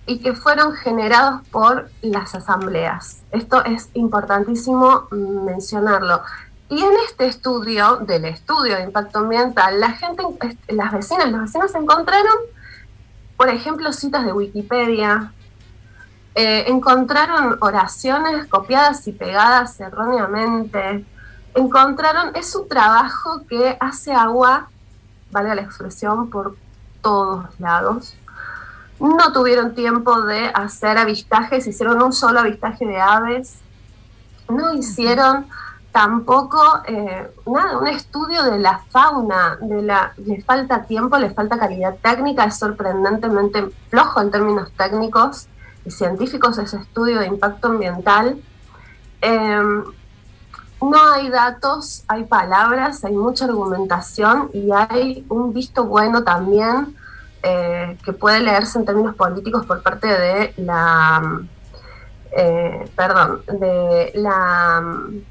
y 0.09 0.17
que 0.17 0.33
fueron 0.33 0.73
generados 0.73 1.47
por 1.49 1.91
las 2.01 2.33
asambleas. 2.33 3.21
Esto 3.29 3.63
es 3.63 3.91
importantísimo 3.93 5.07
mencionarlo. 5.11 6.23
Y 6.67 6.81
en 6.81 6.93
este 7.05 7.27
estudio, 7.27 7.97
del 7.97 8.25
estudio 8.25 8.77
de 8.77 8.85
impacto 8.85 9.19
ambiental, 9.19 9.79
la 9.79 9.91
gente, 9.91 10.23
las 10.69 10.93
vecinas, 10.93 11.31
los 11.31 11.41
vecinos 11.41 11.75
encontraron, 11.75 12.37
por 13.37 13.49
ejemplo, 13.49 13.93
citas 13.93 14.25
de 14.25 14.33
Wikipedia, 14.33 15.31
eh, 16.33 16.65
encontraron 16.67 17.59
oraciones 17.61 18.47
copiadas 18.47 19.07
y 19.07 19.11
pegadas 19.11 19.79
erróneamente, 19.79 21.05
encontraron, 21.53 22.35
es 22.35 22.55
un 22.55 22.67
trabajo 22.67 23.43
que 23.47 23.77
hace 23.79 24.11
agua, 24.11 24.71
vale 25.29 25.53
la 25.53 25.61
expresión, 25.61 26.31
por 26.31 26.57
todos 27.03 27.47
lados 27.59 28.15
no 28.99 29.31
tuvieron 29.31 29.75
tiempo 29.75 30.21
de 30.21 30.47
hacer 30.53 30.97
avistajes, 30.97 31.67
hicieron 31.67 32.01
un 32.01 32.13
solo 32.13 32.39
avistaje 32.39 32.85
de 32.85 32.99
aves, 32.99 33.59
no 34.49 34.73
hicieron 34.73 35.45
tampoco 35.91 36.61
eh, 36.85 37.31
nada, 37.45 37.77
un 37.77 37.87
estudio 37.87 38.43
de 38.43 38.59
la 38.59 38.79
fauna, 38.89 39.57
de 39.61 39.81
la, 39.81 40.13
les 40.17 40.45
falta 40.45 40.83
tiempo, 40.83 41.17
les 41.17 41.33
falta 41.33 41.57
calidad 41.57 41.95
técnica, 42.01 42.45
es 42.45 42.57
sorprendentemente 42.57 43.69
flojo 43.89 44.21
en 44.21 44.31
términos 44.31 44.71
técnicos 44.77 45.47
y 45.85 45.91
científicos 45.91 46.57
ese 46.57 46.77
estudio 46.77 47.19
de 47.19 47.27
impacto 47.27 47.69
ambiental. 47.69 48.39
Em, 49.21 49.83
no 50.81 51.13
hay 51.13 51.29
datos, 51.29 52.03
hay 52.07 52.23
palabras, 52.25 53.03
hay 53.03 53.13
mucha 53.13 53.45
argumentación 53.45 54.49
y 54.53 54.69
hay 54.71 55.25
un 55.29 55.53
visto 55.53 55.85
bueno 55.85 56.23
también 56.23 56.95
eh, 57.41 57.97
que 58.03 58.13
puede 58.13 58.41
leerse 58.41 58.79
en 58.79 58.85
términos 58.85 59.15
políticos 59.15 59.65
por 59.65 59.81
parte 59.81 60.07
de 60.07 60.53
la, 60.57 61.41
eh, 62.31 62.89
perdón, 62.95 63.41
de 63.59 64.11
la 64.15 64.81
mm, 64.81 65.21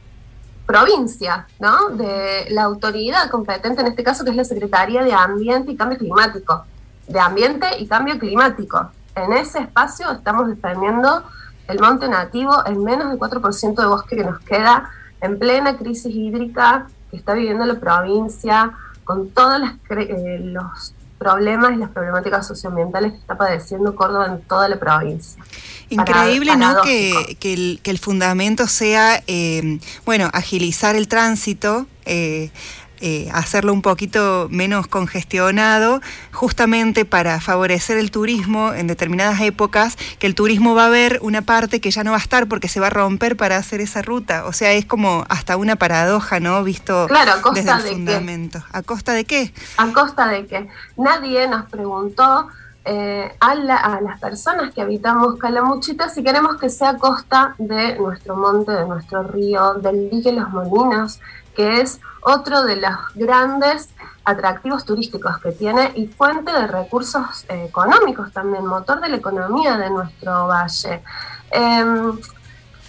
provincia, 0.66 1.46
¿no? 1.60 1.90
De 1.90 2.46
la 2.50 2.64
autoridad 2.64 3.30
competente 3.30 3.80
en 3.80 3.88
este 3.88 4.02
caso, 4.02 4.24
que 4.24 4.30
es 4.30 4.36
la 4.36 4.44
Secretaría 4.44 5.02
de 5.02 5.12
Ambiente 5.12 5.72
y 5.72 5.76
Cambio 5.76 5.98
Climático. 5.98 6.64
De 7.06 7.20
Ambiente 7.20 7.66
y 7.78 7.86
Cambio 7.86 8.18
Climático. 8.18 8.90
En 9.14 9.32
ese 9.32 9.60
espacio 9.60 10.10
estamos 10.10 10.48
defendiendo 10.48 11.24
el 11.68 11.80
monte 11.80 12.08
nativo, 12.08 12.64
el 12.64 12.76
menos 12.76 13.10
del 13.10 13.18
4% 13.18 13.74
de 13.74 13.86
bosque 13.86 14.16
que 14.16 14.24
nos 14.24 14.40
queda 14.40 14.90
en 15.20 15.38
plena 15.38 15.76
crisis 15.76 16.14
hídrica 16.14 16.86
que 17.10 17.16
está 17.16 17.34
viviendo 17.34 17.64
la 17.64 17.78
provincia, 17.80 18.72
con 19.04 19.30
todos 19.30 19.60
eh, 19.90 20.40
los 20.42 20.94
problemas 21.18 21.72
y 21.72 21.76
las 21.76 21.90
problemáticas 21.90 22.46
socioambientales 22.46 23.12
que 23.12 23.18
está 23.18 23.36
padeciendo 23.36 23.94
Córdoba 23.94 24.26
en 24.26 24.40
toda 24.42 24.68
la 24.68 24.78
provincia. 24.78 25.42
Increíble, 25.90 26.56
¿no? 26.56 26.82
Que, 26.82 27.36
que, 27.40 27.78
el, 27.84 27.98
fundamento 27.98 28.66
sea, 28.66 29.22
eh, 29.26 29.80
bueno, 30.04 30.30
agilizar 30.32 30.96
el 30.96 31.08
tránsito. 31.08 31.86
Eh, 32.04 32.50
eh, 33.00 33.28
hacerlo 33.32 33.72
un 33.72 33.82
poquito 33.82 34.48
menos 34.50 34.86
congestionado, 34.86 36.00
justamente 36.32 37.04
para 37.04 37.40
favorecer 37.40 37.98
el 37.98 38.10
turismo 38.10 38.72
en 38.72 38.86
determinadas 38.86 39.40
épocas, 39.40 39.96
que 40.18 40.26
el 40.26 40.34
turismo 40.34 40.74
va 40.74 40.84
a 40.84 40.86
haber 40.86 41.18
una 41.22 41.42
parte 41.42 41.80
que 41.80 41.90
ya 41.90 42.04
no 42.04 42.10
va 42.10 42.16
a 42.16 42.20
estar 42.20 42.48
porque 42.48 42.68
se 42.68 42.80
va 42.80 42.88
a 42.88 42.90
romper 42.90 43.36
para 43.36 43.56
hacer 43.56 43.80
esa 43.80 44.02
ruta. 44.02 44.44
O 44.46 44.52
sea, 44.52 44.72
es 44.72 44.84
como 44.84 45.24
hasta 45.28 45.56
una 45.56 45.76
paradoja, 45.76 46.40
¿no? 46.40 46.62
Visto 46.64 47.06
claro, 47.08 47.32
a 47.32 47.42
costa 47.42 47.60
desde 47.60 47.72
el 47.76 47.82
de 47.82 47.92
fundamento. 47.92 48.62
¿A 48.72 48.82
costa 48.82 49.12
de 49.12 49.24
qué? 49.24 49.52
A 49.76 49.92
costa 49.92 50.28
de 50.28 50.46
qué. 50.46 50.68
Nadie 50.96 51.48
nos 51.48 51.66
preguntó 51.70 52.48
eh, 52.84 53.30
a, 53.40 53.50
a, 53.50 54.00
las 54.00 54.18
personas 54.18 54.72
que 54.72 54.80
habitamos 54.80 55.38
Calamuchita 55.38 56.08
si 56.08 56.22
queremos 56.22 56.56
que 56.56 56.70
sea 56.70 56.90
a 56.90 56.96
costa 56.96 57.54
de 57.58 57.98
nuestro 57.98 58.34
monte, 58.36 58.72
de 58.72 58.86
nuestro 58.86 59.24
río, 59.24 59.74
del 59.74 60.08
dique 60.08 60.32
Los 60.32 60.48
Molinos, 60.50 61.20
que 61.54 61.82
es 61.82 62.00
otro 62.22 62.62
de 62.64 62.76
los 62.76 62.96
grandes 63.14 63.90
atractivos 64.24 64.84
turísticos 64.84 65.38
que 65.38 65.52
tiene 65.52 65.92
y 65.94 66.06
fuente 66.06 66.52
de 66.52 66.66
recursos 66.66 67.44
eh, 67.48 67.64
económicos 67.68 68.32
también, 68.32 68.66
motor 68.66 69.00
de 69.00 69.08
la 69.08 69.16
economía 69.16 69.78
de 69.78 69.90
nuestro 69.90 70.46
valle. 70.46 71.02
Em, 71.50 72.18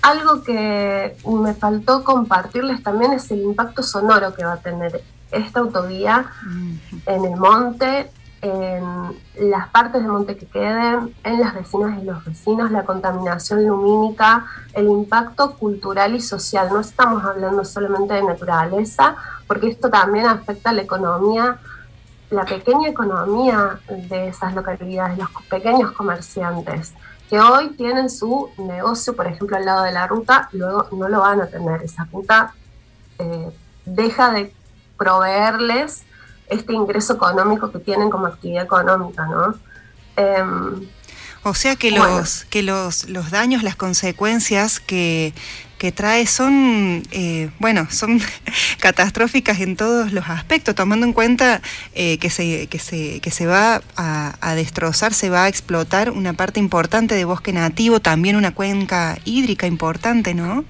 algo 0.02 0.44
que 0.44 1.18
me 1.26 1.54
faltó 1.54 2.04
compartirles 2.04 2.84
también 2.84 3.14
es 3.14 3.32
el 3.32 3.42
impacto 3.42 3.84
sonoro 3.84 4.34
que 4.34 4.46
va 4.46 4.54
a 4.54 4.58
tener 4.58 5.04
esta 5.32 5.60
autovía 5.60 6.26
en 7.06 7.26
el 7.26 7.36
monte, 7.36 8.12
en 8.42 9.50
las 9.50 9.68
partes 9.70 10.02
de 10.02 10.08
monte 10.08 10.38
que 10.38 10.46
queden, 10.46 11.14
en 11.24 11.40
las 11.40 11.54
vecinas 11.54 12.02
y 12.02 12.06
los 12.06 12.24
vecinos, 12.24 12.72
la 12.72 12.84
contaminación 12.84 13.68
lumínica, 13.68 14.46
el 14.74 14.88
impacto 14.88 15.56
cultural 15.56 16.16
y 16.16 16.22
social. 16.22 16.70
No 16.72 16.80
estamos 16.80 17.24
hablando 17.24 17.66
solamente 17.66 18.14
de 18.14 18.24
naturaleza, 18.24 19.16
porque 19.48 19.68
esto 19.68 19.90
también 19.90 20.26
afecta 20.26 20.72
la 20.72 20.84
economía, 20.84 21.58
la 22.30 22.46
pequeña 22.46 22.90
economía 22.90 23.80
de 23.90 24.30
esas 24.30 24.54
localidades, 24.54 25.18
los 25.18 25.30
pequeños 25.50 25.92
comerciantes, 25.92 26.94
que 27.30 27.40
hoy 27.40 27.70
tienen 27.70 28.10
su 28.10 28.50
negocio, 28.58 29.16
por 29.16 29.28
ejemplo, 29.28 29.58
al 29.58 29.66
lado 29.66 29.84
de 29.84 29.92
la 29.92 30.08
ruta, 30.08 30.50
luego 30.54 30.88
no 30.94 31.10
lo 31.10 31.20
van 31.20 31.42
a 31.42 31.48
tener. 31.48 31.84
Esa 31.84 32.08
ruta 32.12 32.54
eh, 33.20 33.52
deja 33.86 34.32
de 34.32 34.54
proveerles 34.98 36.04
este 36.50 36.74
ingreso 36.74 37.14
económico 37.14 37.72
que 37.72 37.80
tienen 37.80 38.10
como 38.10 38.28
actividad 38.28 38.64
económica, 38.64 39.26
¿no? 39.26 39.56
Em, 40.16 40.88
o 41.44 41.54
sea 41.54 41.76
que 41.78 41.92
los 41.92 42.46
que 42.50 42.64
los, 42.64 43.08
los 43.08 43.32
daños, 43.32 43.64
las 43.64 43.76
consecuencias 43.76 44.80
que, 44.82 45.34
trae 45.96 46.28
son, 46.28 47.04
eh, 47.12 47.50
bueno, 47.60 47.88
son 47.90 48.20
catastróficas 48.82 49.62
en 49.62 49.78
todos 49.78 50.12
los 50.12 50.28
aspectos, 50.28 50.76
tomando 50.76 51.06
en 51.06 51.14
cuenta 51.14 51.62
eh, 51.96 52.18
que, 52.18 52.30
se, 52.30 52.68
que, 52.68 52.80
se, 52.80 53.22
que 53.22 53.32
se 53.32 53.46
va 53.46 53.82
a, 53.96 54.36
a, 54.42 54.56
destrozar, 54.56 55.14
se 55.14 55.30
va 55.30 55.46
a 55.46 55.48
explotar 55.48 56.12
una 56.12 56.34
parte 56.34 56.60
importante 56.60 57.16
de 57.16 57.24
bosque 57.24 57.54
nativo, 57.54 58.02
también 58.02 58.36
una 58.36 58.54
cuenca 58.54 59.18
hídrica 59.24 59.68
importante, 59.68 60.34
¿no? 60.34 60.66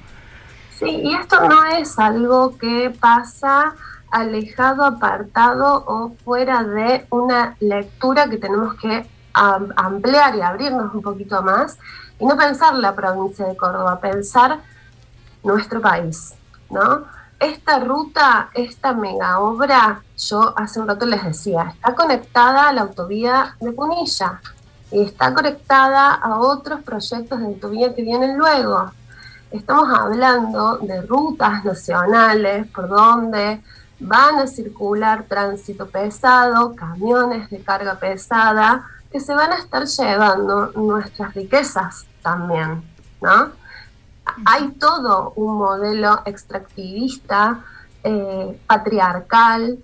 Sí, 0.77 0.85
y 1.03 1.15
esto 1.15 1.41
no 1.49 1.65
es 1.65 1.97
algo 1.97 2.55
que 2.59 2.93
pasa 2.99 3.73
alejado, 4.11 4.85
apartado 4.85 5.83
o 5.87 6.11
fuera 6.23 6.63
de 6.63 7.05
una 7.09 7.55
lectura 7.59 8.29
que 8.29 8.37
tenemos 8.37 8.75
que 8.75 9.07
ampliar 9.33 10.35
y 10.35 10.41
abrirnos 10.41 10.93
un 10.93 11.01
poquito 11.01 11.41
más 11.41 11.77
y 12.19 12.25
no 12.25 12.35
pensar 12.35 12.73
la 12.75 12.95
provincia 12.95 13.45
de 13.45 13.55
Córdoba, 13.55 13.99
pensar 13.99 14.59
nuestro 15.43 15.79
país, 15.79 16.33
¿no? 16.69 17.05
Esta 17.39 17.79
ruta, 17.79 18.49
esta 18.53 18.91
mega 18.93 19.39
obra, 19.39 20.01
yo 20.17 20.53
hace 20.57 20.81
un 20.81 20.87
rato 20.89 21.05
les 21.05 21.23
decía, 21.23 21.73
está 21.75 21.95
conectada 21.95 22.67
a 22.67 22.73
la 22.73 22.81
autovía 22.81 23.55
de 23.61 23.71
Punilla 23.71 24.41
y 24.91 25.03
está 25.03 25.33
conectada 25.33 26.15
a 26.15 26.37
otros 26.37 26.81
proyectos 26.81 27.39
de 27.39 27.45
autovía 27.45 27.95
que 27.95 28.01
vienen 28.01 28.37
luego. 28.37 28.91
Estamos 29.51 29.87
hablando 29.97 30.79
de 30.79 31.01
rutas 31.03 31.63
nacionales 31.63 32.67
por 32.67 32.89
donde 32.89 33.63
van 33.99 34.39
a 34.39 34.47
circular 34.47 35.25
tránsito 35.27 35.87
pesado, 35.87 36.75
camiones 36.75 37.49
de 37.49 37.59
carga 37.59 37.99
pesada, 37.99 38.85
que 39.11 39.19
se 39.19 39.33
van 39.33 39.51
a 39.51 39.57
estar 39.57 39.85
llevando 39.85 40.71
nuestras 40.75 41.33
riquezas 41.33 42.05
también, 42.21 42.83
¿no? 43.21 43.51
Hay 44.45 44.69
todo 44.71 45.33
un 45.35 45.57
modelo 45.57 46.21
extractivista, 46.25 47.61
eh, 48.03 48.61
patriarcal, 48.67 49.79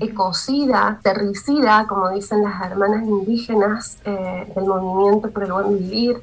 ecocida, 0.00 0.98
terricida, 1.02 1.86
como 1.86 2.10
dicen 2.10 2.42
las 2.42 2.60
hermanas 2.62 3.04
indígenas 3.04 3.98
eh, 4.04 4.52
del 4.54 4.64
movimiento 4.64 5.30
por 5.30 5.44
el 5.44 5.52
buen 5.52 5.78
vivir, 5.78 6.22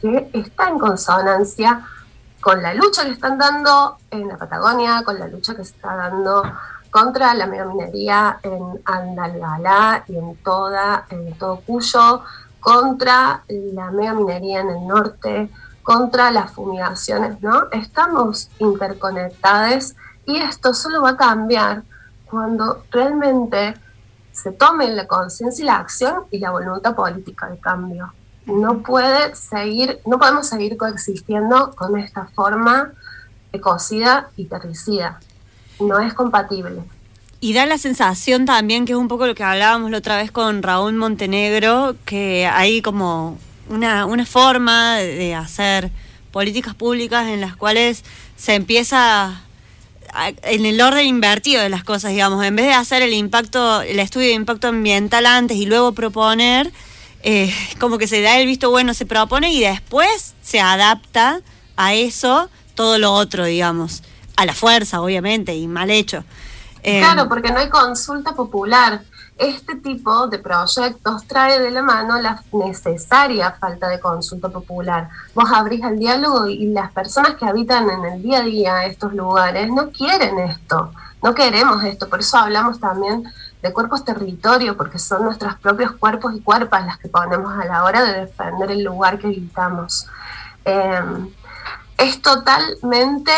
que 0.00 0.28
está 0.32 0.68
en 0.68 0.78
consonancia 0.78 1.86
con 2.46 2.62
la 2.62 2.74
lucha 2.74 3.04
que 3.04 3.10
están 3.10 3.38
dando 3.38 3.96
en 4.08 4.28
la 4.28 4.36
Patagonia, 4.36 5.02
con 5.04 5.18
la 5.18 5.26
lucha 5.26 5.56
que 5.56 5.64
se 5.64 5.74
está 5.74 5.96
dando 5.96 6.44
contra 6.92 7.34
la 7.34 7.48
megaminería 7.48 8.38
en 8.40 8.80
Andalgalá 8.84 10.04
y 10.06 10.16
en, 10.16 10.36
toda, 10.44 11.06
en 11.10 11.36
todo 11.36 11.56
Cuyo, 11.66 12.22
contra 12.60 13.42
la 13.48 13.90
megaminería 13.90 14.60
en 14.60 14.70
el 14.70 14.86
norte, 14.86 15.50
contra 15.82 16.30
las 16.30 16.52
fumigaciones, 16.52 17.42
¿no? 17.42 17.64
Estamos 17.72 18.48
interconectados 18.60 19.96
y 20.24 20.36
esto 20.36 20.72
solo 20.72 21.02
va 21.02 21.10
a 21.10 21.16
cambiar 21.16 21.82
cuando 22.30 22.84
realmente 22.92 23.74
se 24.30 24.52
tome 24.52 24.88
la 24.90 25.08
conciencia 25.08 25.64
y 25.64 25.66
la 25.66 25.78
acción 25.78 26.26
y 26.30 26.38
la 26.38 26.52
voluntad 26.52 26.94
política 26.94 27.48
de 27.48 27.58
cambio. 27.58 28.12
No 28.46 28.82
puede 28.82 29.34
seguir, 29.34 30.00
no 30.06 30.18
podemos 30.18 30.48
seguir 30.48 30.76
coexistiendo 30.76 31.74
con 31.74 31.98
esta 31.98 32.26
forma 32.34 32.92
ecocida 33.52 34.30
y 34.36 34.46
terricida. 34.46 35.20
No 35.80 35.98
es 35.98 36.14
compatible. 36.14 36.80
Y 37.40 37.52
da 37.52 37.66
la 37.66 37.76
sensación 37.76 38.46
también 38.46 38.86
que 38.86 38.92
es 38.92 38.98
un 38.98 39.08
poco 39.08 39.26
lo 39.26 39.34
que 39.34 39.44
hablábamos 39.44 39.90
la 39.90 39.98
otra 39.98 40.16
vez 40.16 40.30
con 40.30 40.62
Raúl 40.62 40.94
Montenegro, 40.94 41.96
que 42.04 42.46
hay 42.46 42.80
como 42.80 43.38
una, 43.68 44.06
una 44.06 44.24
forma 44.24 44.96
de 44.96 45.34
hacer 45.34 45.90
políticas 46.32 46.74
públicas 46.74 47.26
en 47.26 47.40
las 47.40 47.56
cuales 47.56 48.04
se 48.36 48.54
empieza 48.54 49.42
en 50.42 50.66
el 50.66 50.80
orden 50.80 51.06
invertido 51.06 51.62
de 51.62 51.68
las 51.68 51.84
cosas, 51.84 52.12
digamos, 52.12 52.44
en 52.44 52.56
vez 52.56 52.66
de 52.66 52.72
hacer 52.72 53.02
el 53.02 53.12
impacto, 53.12 53.82
el 53.82 53.98
estudio 53.98 54.28
de 54.28 54.34
impacto 54.34 54.68
ambiental 54.68 55.26
antes 55.26 55.56
y 55.56 55.66
luego 55.66 55.92
proponer, 55.92 56.72
eh, 57.28 57.52
como 57.80 57.98
que 57.98 58.06
se 58.06 58.20
da 58.22 58.38
el 58.38 58.46
visto 58.46 58.70
bueno, 58.70 58.94
se 58.94 59.04
propone 59.04 59.52
y 59.52 59.58
después 59.58 60.36
se 60.42 60.60
adapta 60.60 61.40
a 61.76 61.92
eso 61.92 62.48
todo 62.76 62.98
lo 62.98 63.12
otro, 63.12 63.44
digamos, 63.44 64.04
a 64.36 64.46
la 64.46 64.54
fuerza, 64.54 65.00
obviamente, 65.00 65.56
y 65.56 65.66
mal 65.66 65.90
hecho. 65.90 66.22
claro, 66.84 67.22
em, 67.22 67.28
porque 67.28 67.50
no 67.50 67.58
hay 67.58 67.68
consulta 67.68 68.36
popular 68.36 69.02
este 69.38 69.76
tipo 69.76 70.28
de 70.28 70.38
proyectos 70.38 71.26
trae 71.26 71.60
de 71.60 71.70
la 71.70 71.82
mano 71.82 72.18
la 72.18 72.42
necesaria 72.52 73.52
falta 73.52 73.88
de 73.88 74.00
consulta 74.00 74.48
popular. 74.48 75.10
Vos 75.34 75.50
abrís 75.52 75.84
el 75.84 75.98
diálogo 75.98 76.46
y 76.46 76.66
las 76.66 76.90
personas 76.92 77.34
que 77.34 77.44
habitan 77.44 77.88
en 77.90 78.04
el 78.04 78.22
día 78.22 78.38
a 78.38 78.42
día 78.42 78.86
estos 78.86 79.12
lugares 79.12 79.68
no 79.68 79.90
quieren 79.90 80.38
esto, 80.38 80.90
no 81.22 81.34
queremos 81.34 81.84
esto, 81.84 82.08
por 82.08 82.20
eso 82.20 82.38
hablamos 82.38 82.80
también 82.80 83.24
de 83.62 83.72
cuerpos 83.72 84.04
territorio, 84.04 84.76
porque 84.76 84.98
son 84.98 85.24
nuestros 85.24 85.56
propios 85.56 85.92
cuerpos 85.92 86.34
y 86.34 86.40
cuerpas 86.40 86.86
las 86.86 86.98
que 86.98 87.08
ponemos 87.08 87.52
a 87.58 87.64
la 87.64 87.84
hora 87.84 88.02
de 88.04 88.20
defender 88.20 88.70
el 88.70 88.84
lugar 88.84 89.18
que 89.18 89.26
habitamos. 89.26 90.06
Em, 90.64 91.28
es 91.98 92.22
totalmente, 92.22 93.32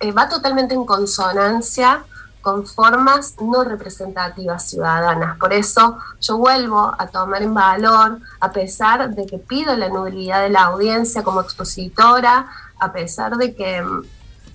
eh, 0.00 0.12
va 0.12 0.28
totalmente 0.28 0.74
en 0.74 0.84
consonancia 0.84 2.04
con 2.46 2.64
formas 2.64 3.34
no 3.40 3.64
representativas 3.64 4.70
ciudadanas. 4.70 5.36
Por 5.36 5.52
eso 5.52 5.98
yo 6.20 6.38
vuelvo 6.38 6.94
a 6.96 7.08
tomar 7.08 7.42
en 7.42 7.52
valor, 7.52 8.20
a 8.38 8.52
pesar 8.52 9.12
de 9.12 9.26
que 9.26 9.38
pido 9.38 9.74
la 9.74 9.88
nulidad 9.88 10.42
de 10.42 10.50
la 10.50 10.66
audiencia 10.66 11.24
como 11.24 11.40
expositora, 11.40 12.46
a 12.78 12.92
pesar 12.92 13.36
de 13.36 13.52
que 13.52 13.82
mm, 13.82 14.04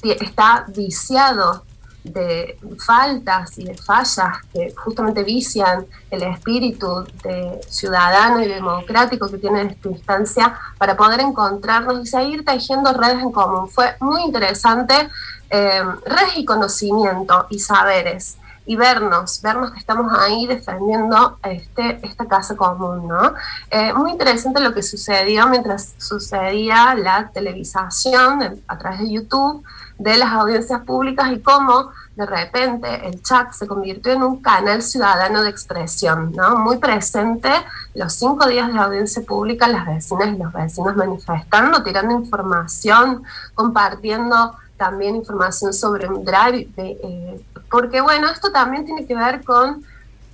está 0.03 0.63
viciado 0.69 1.65
de 2.05 2.57
faltas 2.79 3.57
y 3.57 3.65
de 3.65 3.75
fallas 3.75 4.37
que 4.53 4.73
justamente 4.73 5.25
vician 5.25 5.85
el 6.09 6.23
espíritu 6.23 7.03
de 7.23 7.59
ciudadano 7.67 8.41
y 8.41 8.47
democrático 8.47 9.29
que 9.29 9.37
tiene 9.37 9.63
esta 9.63 9.89
instancia 9.89 10.57
para 10.77 10.95
poder 10.95 11.19
encontrarnos 11.19 12.01
y 12.01 12.05
seguir 12.05 12.45
tejiendo 12.45 12.93
redes 12.93 13.21
en 13.21 13.33
común. 13.33 13.67
Fue 13.67 13.97
muy 13.99 14.23
interesante 14.23 15.09
eh, 15.51 15.83
redes 16.05 16.37
y 16.37 16.45
conocimiento 16.45 17.45
y 17.49 17.59
saberes 17.59 18.37
y 18.65 18.75
vernos, 18.75 19.41
vernos 19.41 19.71
que 19.71 19.79
estamos 19.79 20.13
ahí 20.17 20.45
defendiendo 20.45 21.39
este, 21.43 21.99
esta 22.05 22.25
casa 22.25 22.55
común, 22.55 23.07
¿no? 23.07 23.33
Eh, 23.69 23.91
muy 23.93 24.11
interesante 24.11 24.61
lo 24.61 24.73
que 24.73 24.83
sucedió 24.83 25.47
mientras 25.47 25.93
sucedía 25.97 26.93
la 26.95 27.31
televisación 27.33 28.61
a 28.67 28.77
través 28.77 28.99
de 28.99 29.11
YouTube 29.11 29.63
de 29.97 30.17
las 30.17 30.31
audiencias 30.31 30.81
públicas 30.81 31.31
y 31.31 31.39
cómo 31.39 31.89
de 32.15 32.25
repente 32.25 33.07
el 33.07 33.21
chat 33.21 33.51
se 33.51 33.67
convirtió 33.67 34.13
en 34.13 34.23
un 34.23 34.41
canal 34.41 34.81
ciudadano 34.81 35.43
de 35.43 35.49
expresión, 35.49 36.31
¿no? 36.31 36.57
Muy 36.57 36.77
presente 36.77 37.49
los 37.93 38.13
cinco 38.13 38.47
días 38.47 38.71
de 38.71 38.79
audiencia 38.79 39.21
pública, 39.23 39.67
las 39.67 39.85
vecinas 39.85 40.29
y 40.29 40.37
los 40.37 40.53
vecinos 40.53 40.95
manifestando, 40.95 41.83
tirando 41.83 42.13
información, 42.13 43.23
compartiendo 43.53 44.55
también 44.81 45.15
información 45.15 45.73
sobre 45.73 46.07
un 46.07 46.25
drive, 46.25 46.67
eh, 46.75 47.39
porque 47.69 48.01
bueno, 48.01 48.27
esto 48.31 48.51
también 48.51 48.83
tiene 48.83 49.05
que 49.05 49.13
ver 49.13 49.43
con 49.45 49.85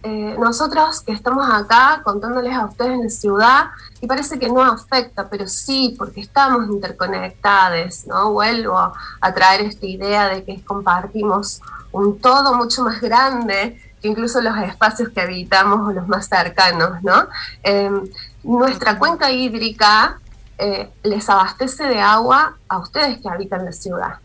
eh, 0.04 0.38
nosotros 0.40 1.02
que 1.02 1.12
estamos 1.12 1.46
acá 1.52 2.00
contándoles 2.02 2.54
a 2.54 2.64
ustedes 2.64 2.94
en 2.94 3.04
la 3.04 3.10
ciudad 3.10 3.66
y 4.00 4.08
parece 4.08 4.40
que 4.40 4.48
no 4.48 4.62
afecta, 4.62 5.28
pero 5.28 5.50
sí, 5.50 5.96
porque 6.00 6.22
estamos 6.22 6.70
interconectados, 6.70 8.08
¿no? 8.08 8.32
Vuelvo 8.32 8.78
a 9.20 9.34
traer 9.34 9.62
esta 9.66 9.86
idea 9.86 10.30
de 10.30 10.46
que 10.46 10.64
compartimos 10.64 11.62
un 11.92 12.18
todo 12.18 12.54
mucho 12.54 12.84
más 12.84 13.02
grande 13.02 13.78
que 14.02 14.08
incluso 14.08 14.40
los 14.40 14.58
espacios 14.60 15.10
que 15.10 15.20
habitamos 15.20 15.90
o 15.90 15.92
los 15.92 16.08
más 16.08 16.30
cercanos, 16.30 17.04
¿no? 17.04 17.28
Em, 17.64 18.02
nuestra 18.44 18.98
cuenca 18.98 19.30
hídrica 19.30 20.20
eh, 20.58 20.90
les 21.04 21.30
abastece 21.30 21.84
de 21.84 22.00
agua 22.00 22.56
a 22.70 22.78
ustedes 22.78 23.20
que 23.20 23.28
habitan 23.28 23.66
la 23.66 23.74
ciudad. 23.74 24.20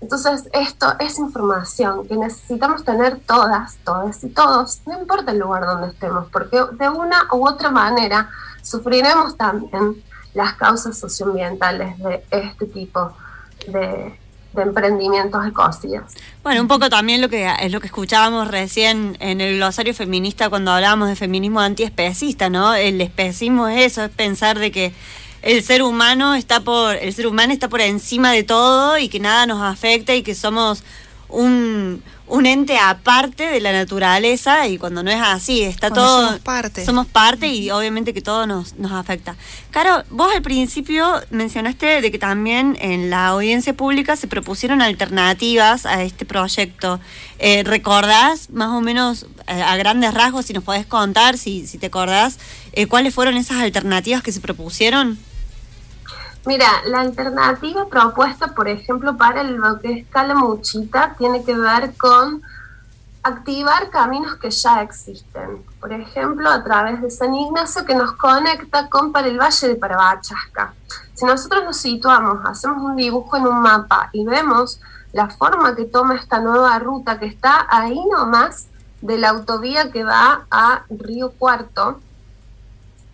Entonces, 0.00 0.48
esto 0.52 0.94
es 0.98 1.18
información 1.18 2.08
que 2.08 2.16
necesitamos 2.16 2.84
tener 2.84 3.18
todas, 3.20 3.76
todas 3.84 4.24
y 4.24 4.30
todos, 4.30 4.80
no 4.86 4.98
importa 4.98 5.32
el 5.32 5.38
lugar 5.38 5.66
donde 5.66 5.88
estemos, 5.88 6.26
porque 6.32 6.56
de 6.78 6.88
una 6.88 7.26
u 7.32 7.46
otra 7.46 7.70
manera 7.70 8.30
sufriremos 8.62 9.36
también 9.36 10.02
las 10.34 10.54
causas 10.54 10.98
socioambientales 10.98 11.98
de 11.98 12.24
este 12.30 12.66
tipo 12.66 13.12
de, 13.68 14.18
emprendimientos 14.56 15.46
ecocidas. 15.46 16.12
Bueno, 16.42 16.60
un 16.60 16.66
poco 16.66 16.88
también 16.88 17.20
lo 17.20 17.28
que 17.28 17.48
es 17.60 17.70
lo 17.70 17.80
que 17.80 17.86
escuchábamos 17.86 18.48
recién 18.48 19.16
en 19.20 19.40
el 19.40 19.58
glosario 19.58 19.94
feminista 19.94 20.50
cuando 20.50 20.72
hablábamos 20.72 21.08
de 21.08 21.14
feminismo 21.14 21.60
antiespecista, 21.60 22.50
¿no? 22.50 22.74
El 22.74 23.00
especismo 23.00 23.68
es 23.68 23.92
eso, 23.92 24.02
es 24.02 24.10
pensar 24.10 24.58
de 24.58 24.72
que 24.72 24.92
el 25.42 25.62
ser 25.62 25.82
humano 25.82 26.34
está 26.34 26.60
por 26.60 26.96
el 26.96 27.12
ser 27.14 27.26
humano 27.26 27.52
está 27.52 27.68
por 27.68 27.80
encima 27.80 28.32
de 28.32 28.42
todo 28.42 28.98
y 28.98 29.08
que 29.08 29.20
nada 29.20 29.46
nos 29.46 29.62
afecta 29.62 30.14
y 30.14 30.22
que 30.22 30.34
somos 30.34 30.82
un, 31.28 32.02
un 32.26 32.46
ente 32.46 32.78
aparte 32.78 33.44
de 33.44 33.60
la 33.60 33.72
naturaleza 33.72 34.68
y 34.68 34.78
cuando 34.78 35.02
no 35.02 35.10
es 35.10 35.20
así, 35.20 35.62
está 35.62 35.90
todo... 35.90 36.26
Somos 36.26 36.40
parte. 36.40 36.84
Somos 36.84 37.06
parte 37.06 37.48
y 37.48 37.70
obviamente 37.70 38.14
que 38.14 38.22
todo 38.22 38.46
nos, 38.46 38.76
nos 38.76 38.92
afecta. 38.92 39.36
Caro, 39.70 40.04
vos 40.10 40.32
al 40.34 40.42
principio 40.42 41.20
mencionaste 41.30 42.00
de 42.00 42.10
que 42.10 42.18
también 42.18 42.76
en 42.80 43.10
la 43.10 43.28
audiencia 43.28 43.74
pública 43.74 44.16
se 44.16 44.28
propusieron 44.28 44.80
alternativas 44.80 45.86
a 45.86 46.02
este 46.02 46.24
proyecto. 46.24 47.00
Eh, 47.38 47.62
¿Recordás 47.64 48.50
más 48.50 48.68
o 48.70 48.80
menos 48.80 49.26
eh, 49.46 49.62
a 49.62 49.76
grandes 49.76 50.14
rasgos, 50.14 50.46
si 50.46 50.52
nos 50.52 50.64
podés 50.64 50.86
contar, 50.86 51.36
si, 51.36 51.66
si 51.66 51.78
te 51.78 51.86
acordás, 51.86 52.38
eh, 52.72 52.86
cuáles 52.86 53.14
fueron 53.14 53.36
esas 53.36 53.58
alternativas 53.58 54.22
que 54.22 54.32
se 54.32 54.40
propusieron? 54.40 55.18
Mira, 56.46 56.66
la 56.86 57.00
alternativa 57.00 57.86
propuesta, 57.86 58.48
por 58.48 58.66
ejemplo, 58.68 59.16
para 59.16 59.42
lo 59.42 59.78
que 59.78 59.92
es 59.92 60.06
Calamuchita, 60.08 61.14
tiene 61.18 61.44
que 61.44 61.54
ver 61.54 61.94
con 61.98 62.42
activar 63.22 63.90
caminos 63.90 64.36
que 64.36 64.50
ya 64.50 64.80
existen. 64.80 65.62
Por 65.78 65.92
ejemplo, 65.92 66.48
a 66.48 66.64
través 66.64 67.02
de 67.02 67.10
San 67.10 67.34
Ignacio 67.34 67.84
que 67.84 67.94
nos 67.94 68.12
conecta 68.12 68.88
con 68.88 69.12
para 69.12 69.28
el 69.28 69.38
Valle 69.38 69.68
de 69.68 69.74
Parabachasca. 69.74 70.72
Si 71.12 71.26
nosotros 71.26 71.64
nos 71.64 71.76
situamos, 71.76 72.38
hacemos 72.46 72.82
un 72.82 72.96
dibujo 72.96 73.36
en 73.36 73.46
un 73.46 73.60
mapa 73.60 74.08
y 74.12 74.24
vemos 74.24 74.80
la 75.12 75.28
forma 75.28 75.76
que 75.76 75.84
toma 75.84 76.14
esta 76.14 76.40
nueva 76.40 76.78
ruta 76.78 77.18
que 77.18 77.26
está 77.26 77.66
ahí 77.68 78.00
nomás 78.10 78.68
de 79.02 79.18
la 79.18 79.30
autovía 79.30 79.90
que 79.90 80.04
va 80.04 80.46
a 80.50 80.84
Río 80.88 81.32
Cuarto, 81.32 82.00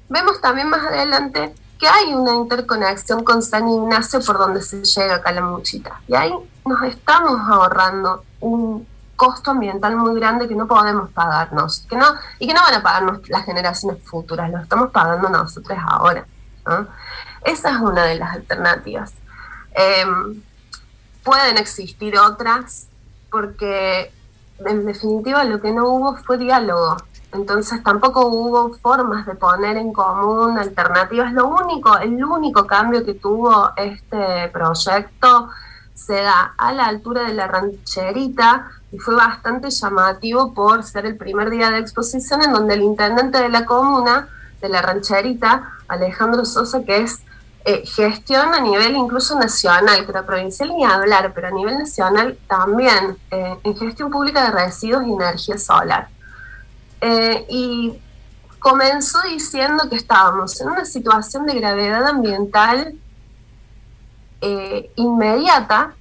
vemos 0.09 0.41
también 0.41 0.69
más 0.69 0.85
adelante 0.85 1.53
que 1.79 1.87
hay 1.87 2.15
una 2.15 2.35
interconexión 2.35 3.23
con 3.25 3.43
San 3.43 3.69
Ignacio 3.69 4.21
por 4.21 4.39
donde 4.39 4.62
se 4.62 4.83
llega 4.83 5.17
a 5.17 5.21
Calamuchita. 5.21 6.01
Y 6.09 6.15
ahí 6.15 6.33
nos 6.65 6.83
estamos 6.83 7.41
ahorrando 7.49 8.25
un 8.41 8.87
costo 9.17 9.51
ambiental 9.53 9.97
muy 9.97 10.19
grande 10.19 10.47
que 10.47 10.55
no 10.55 10.67
podemos 10.67 11.11
pagarnos 11.11 11.87
que 11.89 11.97
no, 11.97 12.07
y 12.39 12.47
que 12.47 12.55
no 12.55 12.61
van 12.62 12.75
a 12.75 12.83
pagarnos 12.83 13.29
las 13.29 13.45
generaciones 13.45 14.03
futuras, 14.05 14.51
lo 14.51 14.59
estamos 14.59 14.91
pagando 14.91 15.29
nosotros 15.29 15.79
ahora. 15.89 16.27
Esa 17.45 17.71
es 17.71 17.77
una 17.77 18.05
de 18.05 18.17
las 18.17 18.35
alternativas. 18.35 19.15
Em, 19.73 20.43
pueden 21.23 21.59
existir 21.59 22.19
otras 22.19 22.89
porque 23.31 24.12
en 24.65 24.87
definitiva 24.87 25.45
lo 25.45 25.61
que 25.61 25.73
no 25.73 25.89
hubo 25.89 26.17
fue 26.17 26.39
diálogo. 26.39 26.97
Entonces 27.33 27.83
tampoco 27.83 28.27
hubo 28.27 28.75
formas 28.75 29.27
de 29.27 29.35
poner 29.35 29.77
en 29.77 29.93
común 29.93 30.59
alternativas. 30.59 31.33
Lo 31.33 31.49
único, 31.49 31.99
el 31.99 32.25
único 32.25 32.67
cambio 32.67 33.05
que 33.05 33.15
tuvo 33.15 33.73
este 33.77 34.49
proyecto 34.53 35.51
se 35.95 36.15
da 36.15 36.55
a 36.57 36.73
la 36.73 36.87
altura 36.87 37.23
de 37.25 37.35
la 37.35 37.47
rancherita 37.47 38.71
y 38.93 38.99
fue 38.99 39.15
bastante 39.15 39.71
llamativo 39.71 40.55
por 40.55 40.85
ser 40.85 41.07
el 41.07 41.17
primer 41.17 41.51
día 41.51 41.71
de 41.71 41.79
exposición 41.79 42.43
en 42.43 42.53
donde 42.53 42.75
el 42.75 42.83
intendente 42.83 43.39
de 43.39 43.49
la 43.49 43.65
comuna, 43.65 44.29
de 44.61 44.69
la 44.69 44.83
rancherita, 44.83 45.73
Alejandro 45.89 46.45
Sosa, 46.45 46.85
que 46.85 46.99
es 46.99 47.21
eh, 47.65 47.85
gestión 47.85 48.55
a 48.55 48.61
nivel 48.61 48.95
incluso 48.95 49.37
nacional, 49.37 50.05
pero 50.07 50.25
provincial 50.25 50.69
ni 50.69 50.85
hablar, 50.85 51.33
pero 51.35 51.49
a 51.49 51.51
nivel 51.51 51.79
nacional 51.79 52.39
también, 52.47 53.17
eh, 53.31 53.57
en 53.65 53.77
gestión 53.77 54.11
pública 54.11 54.45
de 54.45 54.51
residuos 54.53 55.05
y 55.05 55.12
energía 55.12 55.59
solar. 55.59 56.09
Eh, 57.00 57.46
y 57.48 57.98
comenzó 58.59 59.20
diciendo 59.22 59.88
que 59.88 59.96
estábamos 59.96 60.61
en 60.61 60.68
una 60.68 60.85
situación 60.85 61.46
de 61.46 61.54
gravedad 61.54 62.06
ambiental 62.06 62.94
inmediata, 64.94 65.96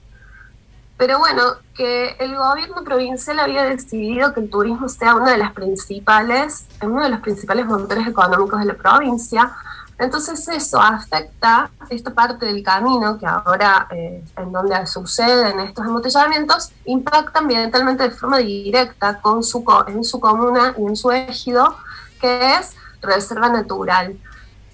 pero 0.98 1.20
bueno, 1.20 1.42
que 1.76 2.16
el 2.20 2.36
gobierno 2.36 2.84
provincial 2.84 3.40
había 3.40 3.64
decidido 3.64 4.34
que 4.34 4.40
el 4.40 4.50
turismo 4.50 4.88
sea 4.88 5.16
una 5.16 5.32
de 5.32 5.38
las 5.38 5.52
principales, 5.52 6.68
uno 6.82 7.04
de 7.04 7.10
los 7.10 7.20
principales 7.20 7.66
motores 7.66 8.08
económicos 8.08 8.60
de 8.60 8.66
la 8.66 8.76
provincia, 8.76 9.52
entonces 9.98 10.46
eso 10.50 10.80
afecta 10.80 11.70
esta 11.90 12.14
parte 12.14 12.46
del 12.46 12.62
camino 12.64 13.18
que 13.18 13.26
ahora 13.26 13.88
eh, 13.92 14.24
en 14.36 14.52
donde 14.52 14.86
suceden 14.88 15.60
estos 15.62 15.86
embotellamientos, 15.86 16.72
impacta 16.86 17.40
ambientalmente 17.40 18.04
de 18.04 18.12
forma 18.12 18.40
directa 18.40 19.22
con 19.22 19.42
su, 19.42 19.64
en 19.88 20.04
su 20.04 20.20
comuna 20.20 20.74
y 20.78 20.82
en 20.82 20.96
su 20.98 21.12
ejido, 21.12 21.78
que 22.20 22.56
es 22.56 22.76
reserva 23.02 23.48
natural. 23.48 24.18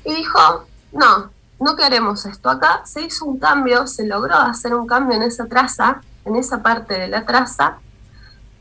Y 0.03 0.15
dijo, 0.15 0.65
no, 0.91 1.29
no 1.59 1.75
queremos 1.75 2.25
esto 2.25 2.49
acá. 2.49 2.81
Se 2.85 3.03
hizo 3.03 3.25
un 3.25 3.37
cambio, 3.37 3.85
se 3.85 4.07
logró 4.07 4.35
hacer 4.35 4.73
un 4.73 4.87
cambio 4.87 5.17
en 5.17 5.23
esa 5.23 5.45
traza, 5.45 6.01
en 6.25 6.35
esa 6.35 6.63
parte 6.63 6.95
de 6.97 7.07
la 7.07 7.25
traza, 7.25 7.77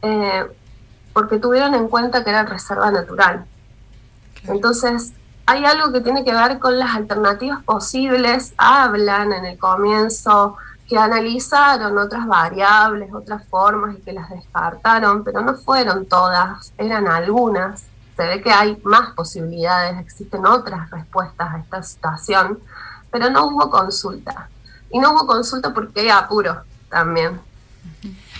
eh, 0.03 0.45
porque 1.15 1.39
tuvieron 1.39 1.75
en 1.75 1.89
cuenta 1.89 2.23
que 2.23 2.31
era 2.31 2.45
reserva 2.45 2.91
natural. 2.91 3.47
Entonces, 4.45 5.13
hay 5.51 5.65
algo 5.65 5.93
que 5.93 6.01
tiene 6.01 6.25
que 6.25 6.33
ver 6.33 6.61
con 6.61 6.79
las 6.79 6.95
alternativas 6.95 7.65
posibles. 7.65 8.53
Hablan 8.57 9.33
en 9.33 9.45
el 9.47 9.59
comienzo 9.59 10.57
que 10.89 10.97
analizaron 10.97 11.99
otras 11.99 12.25
variables, 12.29 13.13
otras 13.13 13.45
formas 13.49 13.97
y 13.99 14.01
que 14.01 14.13
las 14.13 14.31
descartaron, 14.31 15.25
pero 15.25 15.41
no 15.41 15.57
fueron 15.57 16.07
todas, 16.07 16.73
eran 16.79 17.09
algunas. 17.09 17.83
Se 18.17 18.27
ve 18.27 18.41
que 18.41 18.53
hay 18.53 18.79
más 18.85 19.11
posibilidades, 19.15 19.99
existen 19.99 20.47
otras 20.47 20.89
respuestas 20.91 21.53
a 21.53 21.59
esta 21.59 21.83
situación, 21.83 22.61
pero 23.11 23.29
no 23.31 23.47
hubo 23.47 23.71
consulta. 23.71 24.49
Y 24.93 25.01
no 25.01 25.13
hubo 25.13 25.27
consulta 25.27 25.75
porque 25.75 26.03
hay 26.03 26.11
apuro 26.11 26.63
también. 26.89 27.41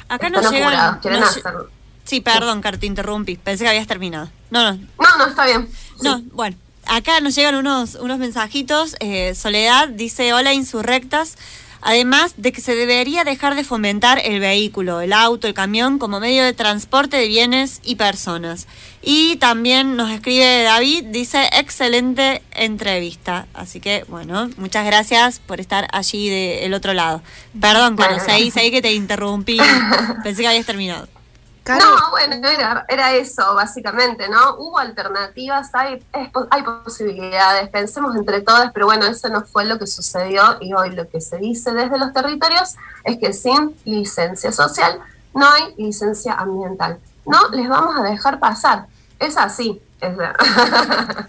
Acá 0.09 0.31
no 0.31 0.41
llegan, 0.49 1.01
quieren 1.01 1.25
hacerlo. 1.25 1.69
Sí, 2.05 2.21
perdón, 2.21 2.61
Car, 2.61 2.79
te 2.79 2.87
interrumpí. 2.87 3.37
Pensé 3.37 3.65
que 3.65 3.71
habías 3.71 3.89
terminado. 3.89 4.29
No, 4.51 4.63
no. 4.63 4.77
No, 4.77 5.17
no, 5.19 5.27
está 5.27 5.45
bien. 5.47 5.69
No, 6.03 6.21
bueno 6.33 6.57
acá 6.91 7.21
nos 7.21 7.35
llegan 7.35 7.55
unos, 7.55 7.95
unos 7.95 8.19
mensajitos. 8.19 8.97
Eh, 9.01 9.35
Soledad 9.35 9.89
dice, 9.89 10.33
hola 10.35 10.53
insurrectas. 10.53 11.39
Además 11.83 12.35
de 12.37 12.53
que 12.53 12.61
se 12.61 12.75
debería 12.75 13.25
dejar 13.25 13.55
de 13.55 13.65
fomentar 13.65 14.21
el 14.23 14.39
vehículo, 14.39 15.01
el 15.01 15.15
auto, 15.15 15.47
el 15.47 15.55
camión 15.55 15.99
como 15.99 16.21
medio 16.21 16.45
de 16.45 16.53
transporte 16.53 17.17
de 17.17 17.27
bienes 17.27 17.81
y 17.83 17.95
personas. 17.95 18.67
Y 19.01 19.37
también 19.37 19.97
nos 19.97 20.11
escribe 20.11 20.63
David, 20.63 21.05
dice, 21.07 21.49
excelente 21.55 22.43
entrevista. 22.51 23.47
Así 23.55 23.81
que, 23.81 24.05
bueno, 24.09 24.51
muchas 24.59 24.85
gracias 24.85 25.39
por 25.39 25.59
estar 25.59 25.89
allí 25.93 26.29
del 26.29 26.75
otro 26.75 26.93
lado. 26.93 27.23
Perdón, 27.59 27.97
Carlos, 27.97 28.25
ahí, 28.29 28.53
ahí 28.57 28.71
que 28.71 28.83
te 28.83 28.93
interrumpí. 28.93 29.59
Pensé 30.23 30.43
que 30.43 30.49
habías 30.49 30.67
terminado. 30.67 31.09
No, 31.69 32.11
bueno, 32.11 32.37
era, 32.89 33.13
eso, 33.13 33.55
básicamente, 33.55 34.29
¿no? 34.29 34.57
Hubo 34.57 34.79
alternativas, 34.79 35.71
hay, 35.75 36.05
hay 36.13 36.63
posibilidades, 36.63 37.69
pensemos 37.69 38.17
entre 38.17 38.41
todas, 38.41 38.73
pero 38.73 38.87
bueno, 38.87 39.07
eso 39.07 39.29
no 39.29 39.43
fue 39.43 39.65
lo 39.67 39.79
que 39.79 39.87
sucedió 39.87 40.43
y 40.61 40.73
hoy 40.73 40.91
lo 40.91 41.09
que 41.09 41.21
se 41.21 41.37
dice 41.37 41.73
desde 41.73 41.99
los 41.99 42.13
territorios 42.13 42.77
es 43.05 43.19
que 43.19 43.33
sin 43.33 43.77
licencia 43.85 44.53
social 44.53 45.01
no 45.35 45.49
hay 45.49 45.75
licencia 45.77 46.35
ambiental. 46.35 46.99
No 47.27 47.49
les 47.51 47.69
vamos 47.69 47.97
a 47.97 48.03
dejar 48.03 48.41
pasar. 48.41 48.87
Es 49.19 49.37
así, 49.37 49.81
es 50.01 50.17
verdad. 50.17 50.37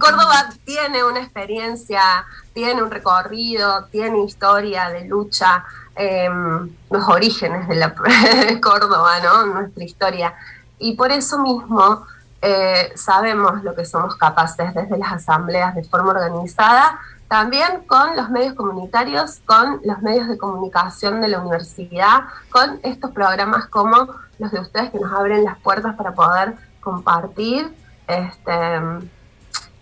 Córdoba 0.00 0.50
tiene 0.64 1.04
una 1.04 1.20
experiencia, 1.20 2.24
tiene 2.52 2.82
un 2.82 2.90
recorrido, 2.90 3.84
tiene 3.86 4.24
historia 4.24 4.88
de 4.88 5.04
lucha 5.04 5.64
Em, 5.96 6.70
los 6.88 7.08
orígenes 7.08 7.68
de, 7.68 7.74
la, 7.74 7.94
Córdoba, 8.62 9.20
¿no? 9.22 9.46
nuestra 9.46 9.84
historia. 9.84 10.34
Y 10.78 10.94
por 10.94 11.10
eso 11.10 11.38
mismo 11.40 12.06
eh, 12.40 12.92
sabemos 12.94 13.62
lo 13.62 13.74
que 13.74 13.84
somos 13.84 14.14
capaces 14.16 14.72
desde 14.72 14.96
las 14.96 15.12
asambleas 15.12 15.74
de 15.74 15.84
forma 15.84 16.12
organizada, 16.12 16.98
también 17.28 17.84
con 17.86 18.16
los 18.16 18.30
medios 18.30 18.54
comunitarios, 18.54 19.40
con 19.44 19.80
los 19.84 20.00
medios 20.00 20.28
de 20.28 20.38
comunicación 20.38 21.20
de 21.20 21.28
la 21.28 21.40
universidad, 21.40 22.24
con 22.50 22.80
estos 22.82 23.10
programas 23.10 23.66
como 23.66 24.08
los 24.38 24.50
de 24.50 24.60
ustedes 24.60 24.90
que 24.90 24.98
nos 24.98 25.12
abren 25.12 25.44
las 25.44 25.58
puertas 25.58 25.94
para 25.96 26.12
poder 26.12 26.54
compartir. 26.80 27.72
Este, 28.06 28.80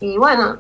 y 0.01 0.19
bueno, 0.19 0.59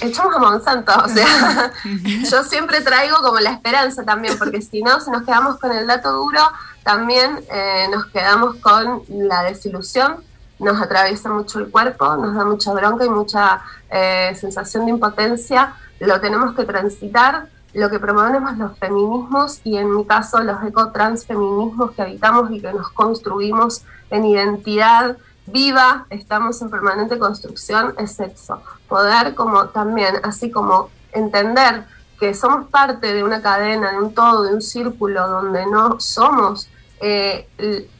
echamos 0.00 0.34
a 0.34 0.38
Monsanto, 0.38 0.92
o 1.04 1.08
sea, 1.08 1.72
yo 2.30 2.44
siempre 2.44 2.80
traigo 2.80 3.18
como 3.22 3.38
la 3.40 3.52
esperanza 3.52 4.04
también, 4.04 4.38
porque 4.38 4.62
si 4.62 4.82
no, 4.82 5.00
si 5.00 5.10
nos 5.10 5.22
quedamos 5.22 5.58
con 5.58 5.72
el 5.72 5.86
dato 5.86 6.12
duro, 6.12 6.40
también 6.82 7.40
eh, 7.50 7.86
nos 7.90 8.06
quedamos 8.06 8.56
con 8.56 9.02
la 9.08 9.42
desilusión, 9.42 10.24
nos 10.58 10.80
atraviesa 10.80 11.30
mucho 11.30 11.58
el 11.58 11.70
cuerpo, 11.70 12.16
nos 12.16 12.34
da 12.34 12.44
mucha 12.44 12.72
bronca 12.72 13.04
y 13.04 13.10
mucha 13.10 13.62
eh, 13.90 14.36
sensación 14.38 14.84
de 14.84 14.92
impotencia, 14.92 15.74
lo 16.00 16.20
tenemos 16.20 16.54
que 16.54 16.64
transitar, 16.64 17.48
lo 17.72 17.88
que 17.88 17.98
promovemos 17.98 18.56
los 18.58 18.76
feminismos 18.78 19.60
y 19.64 19.76
en 19.76 19.94
mi 19.94 20.04
caso 20.04 20.40
los 20.40 20.62
ecotransfeminismos 20.64 21.92
que 21.92 22.02
habitamos 22.02 22.50
y 22.50 22.60
que 22.60 22.72
nos 22.72 22.90
construimos 22.90 23.82
en 24.10 24.24
identidad, 24.24 25.16
viva, 25.46 26.06
estamos 26.10 26.60
en 26.62 26.70
permanente 26.70 27.18
construcción, 27.18 27.94
es 27.98 28.12
sexo. 28.12 28.62
Poder 28.90 29.34
como 29.34 29.68
también, 29.68 30.16
así 30.24 30.50
como 30.50 30.90
entender 31.12 31.84
que 32.18 32.34
somos 32.34 32.68
parte 32.68 33.14
de 33.14 33.24
una 33.24 33.40
cadena, 33.40 33.92
de 33.92 33.98
un 33.98 34.12
todo, 34.12 34.42
de 34.42 34.52
un 34.52 34.60
círculo 34.60 35.26
donde 35.26 35.64
no 35.64 35.98
somos 36.00 36.68
eh, 37.00 37.48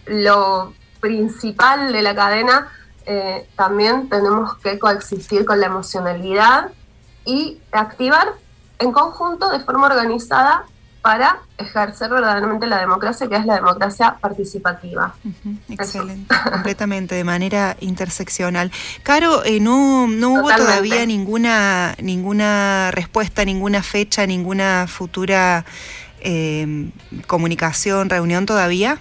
lo 0.06 0.74
principal 1.00 1.92
de 1.92 2.02
la 2.02 2.14
cadena, 2.14 2.68
eh, 3.06 3.48
también 3.56 4.08
tenemos 4.10 4.58
que 4.58 4.78
coexistir 4.78 5.46
con 5.46 5.60
la 5.60 5.66
emocionalidad 5.66 6.72
y 7.24 7.60
activar 7.72 8.34
en 8.78 8.92
conjunto, 8.92 9.48
de 9.48 9.60
forma 9.60 9.86
organizada, 9.86 10.64
para 11.02 11.38
ejercer 11.56 12.10
verdaderamente 12.10 12.66
la 12.66 12.78
democracia, 12.78 13.28
que 13.28 13.36
es 13.36 13.46
la 13.46 13.54
democracia 13.54 14.16
participativa. 14.20 15.14
Excelente, 15.68 16.34
completamente, 16.52 17.14
de 17.14 17.24
manera 17.24 17.76
interseccional. 17.80 18.70
Caro, 19.02 19.44
eh, 19.44 19.60
no, 19.60 20.06
no 20.06 20.30
hubo 20.30 20.54
todavía 20.54 21.06
ninguna, 21.06 21.94
ninguna 22.02 22.90
respuesta, 22.92 23.44
ninguna 23.44 23.82
fecha, 23.82 24.26
ninguna 24.26 24.86
futura 24.86 25.64
eh, 26.20 26.90
comunicación, 27.26 28.10
reunión 28.10 28.44
todavía. 28.44 28.98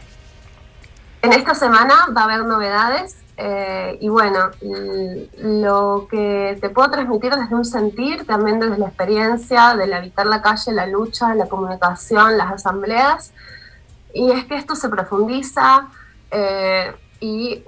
En 1.21 1.33
esta 1.33 1.53
semana 1.53 2.07
va 2.15 2.21
a 2.21 2.23
haber 2.25 2.45
novedades. 2.45 3.17
Eh, 3.41 3.97
y 4.01 4.09
bueno, 4.09 4.51
lo 5.37 6.07
que 6.11 6.57
te 6.59 6.69
puedo 6.69 6.91
transmitir 6.91 7.33
desde 7.33 7.55
un 7.55 7.63
sentir, 7.63 8.25
también 8.25 8.59
desde 8.59 8.77
la 8.77 8.87
experiencia 8.87 9.75
del 9.75 9.93
habitar 9.93 10.25
la 10.25 10.41
calle, 10.41 10.73
la 10.73 10.85
lucha, 10.85 11.33
la 11.35 11.47
comunicación, 11.47 12.37
las 12.37 12.51
asambleas, 12.51 13.31
y 14.13 14.31
es 14.31 14.43
que 14.43 14.57
esto 14.57 14.75
se 14.75 14.89
profundiza 14.89 15.87
eh, 16.31 16.93
y 17.21 17.63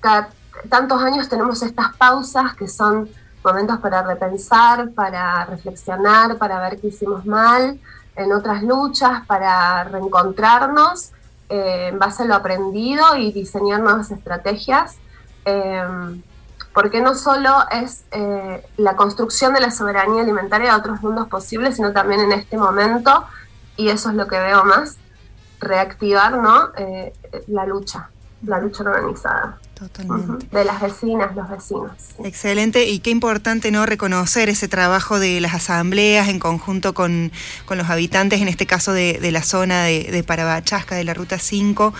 cada 0.00 0.28
tantos 0.68 1.02
años 1.02 1.30
tenemos 1.30 1.62
estas 1.62 1.96
pausas 1.96 2.54
que 2.54 2.68
son 2.68 3.08
momentos 3.42 3.78
para 3.78 4.02
repensar, 4.02 4.90
para 4.90 5.46
reflexionar, 5.46 6.36
para 6.36 6.60
ver 6.60 6.78
qué 6.78 6.88
hicimos 6.88 7.24
mal 7.24 7.80
en 8.16 8.32
otras 8.32 8.62
luchas, 8.62 9.26
para 9.26 9.84
reencontrarnos 9.84 11.12
eh, 11.52 11.88
en 11.88 11.98
base 11.98 12.22
a 12.22 12.24
lo 12.26 12.34
aprendido 12.34 13.14
y 13.14 13.30
diseñar 13.30 13.80
nuevas 13.80 14.10
estrategias, 14.10 14.96
eh, 15.44 15.82
porque 16.72 17.02
no 17.02 17.14
solo 17.14 17.50
es 17.70 18.04
eh, 18.10 18.66
la 18.78 18.96
construcción 18.96 19.52
de 19.52 19.60
la 19.60 19.70
soberanía 19.70 20.22
alimentaria 20.22 20.70
de 20.72 20.78
otros 20.78 21.02
mundos 21.02 21.28
posibles, 21.28 21.76
sino 21.76 21.92
también 21.92 22.20
en 22.20 22.32
este 22.32 22.56
momento, 22.56 23.26
y 23.76 23.90
eso 23.90 24.08
es 24.08 24.14
lo 24.14 24.26
que 24.28 24.38
veo 24.38 24.64
más, 24.64 24.96
reactivar 25.60 26.38
¿no? 26.38 26.70
la 27.48 27.66
lucha. 27.66 28.08
la 28.46 28.58
lucha 28.58 28.84
organizada. 28.84 29.58
Totalmente. 29.82 30.46
De 30.56 30.64
las 30.64 30.80
vecinas, 30.80 31.34
los 31.34 31.50
vecinos. 31.50 31.90
Excelente, 32.22 32.88
y 32.88 33.00
qué 33.00 33.10
importante 33.10 33.72
no 33.72 33.84
reconocer 33.84 34.48
ese 34.48 34.68
trabajo 34.68 35.18
de 35.18 35.40
las 35.40 35.54
asambleas 35.54 36.28
en 36.28 36.38
conjunto 36.38 36.94
con, 36.94 37.32
los 37.68 37.90
habitantes, 37.90 38.40
en 38.40 38.46
este 38.46 38.64
caso 38.64 38.92
de, 38.92 39.18
la 39.32 39.42
zona 39.42 39.82
de, 39.84 40.04
de, 40.04 40.22
Parabachasca, 40.22 40.94
de 40.94 41.02
la 41.02 41.14
Ruta 41.14 41.38
5. 41.38 41.92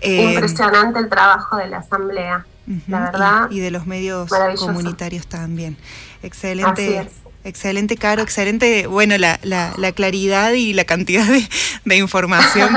Eh, 0.00 0.32
Impresionante 0.34 1.00
el 1.00 1.08
trabajo 1.08 1.56
de 1.56 1.66
la 1.66 1.78
asamblea, 1.78 2.46
la 2.86 3.00
verdad. 3.00 3.50
Y, 3.50 3.58
de 3.58 3.72
los 3.72 3.86
medios 3.86 4.30
comunitarios 4.56 5.26
también. 5.26 5.76
Excelente. 6.22 7.10
Excelente, 7.44 7.98
Caro, 7.98 8.22
excelente, 8.22 8.86
bueno, 8.86 9.18
la, 9.18 9.38
la, 9.42 9.92
claridad 9.92 10.54
y 10.54 10.72
la 10.72 10.86
cantidad 10.86 11.26
de, 11.84 11.96
información 11.96 12.70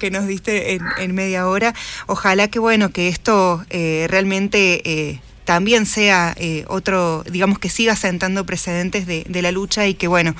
que, 0.00 0.10
nos 0.10 0.26
diste 0.26 0.76
en, 0.98 1.14
media 1.14 1.46
hora. 1.46 1.72
Ojalá 2.08 2.48
que, 2.48 2.58
bueno, 2.58 2.90
que 2.90 3.06
esto 3.06 3.64
eh, 3.70 4.06
realmente 4.10 4.82
eh, 4.84 5.20
también 5.44 5.86
sea 5.86 6.34
eh, 6.36 6.64
otro, 6.66 7.22
digamos 7.30 7.60
que 7.60 7.68
siga 7.68 7.94
sentando 7.94 8.44
precedentes 8.44 9.06
de, 9.06 9.24
la 9.40 9.52
lucha 9.52 9.86
y 9.86 9.94
que, 9.94 10.08
bueno, 10.08 10.34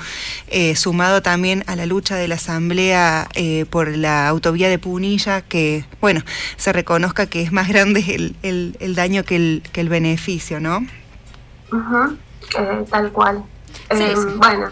sumado 0.75 1.21
también 1.21 1.63
a 1.67 1.77
la 1.77 1.85
lucha 1.85 2.17
de 2.17 2.27
la 2.27 2.35
Asamblea 2.35 3.29
por 3.69 3.95
la 3.95 4.27
autovía 4.27 4.67
de 4.67 4.77
Punilla, 4.77 5.39
que, 5.39 5.85
bueno, 6.01 6.21
se 6.57 6.73
reconozca 6.73 7.27
que 7.27 7.43
es 7.43 7.53
más 7.53 7.69
grande 7.69 8.33
el, 8.43 8.75
el, 8.77 8.95
daño 8.95 9.23
que 9.23 9.37
el, 9.37 9.63
que 9.71 9.79
el 9.79 9.87
beneficio, 9.87 10.59
¿no? 10.59 10.85
tal 12.91 13.11
cual. 13.13 13.45
Eh, 13.89 14.15
bueno. 14.37 14.69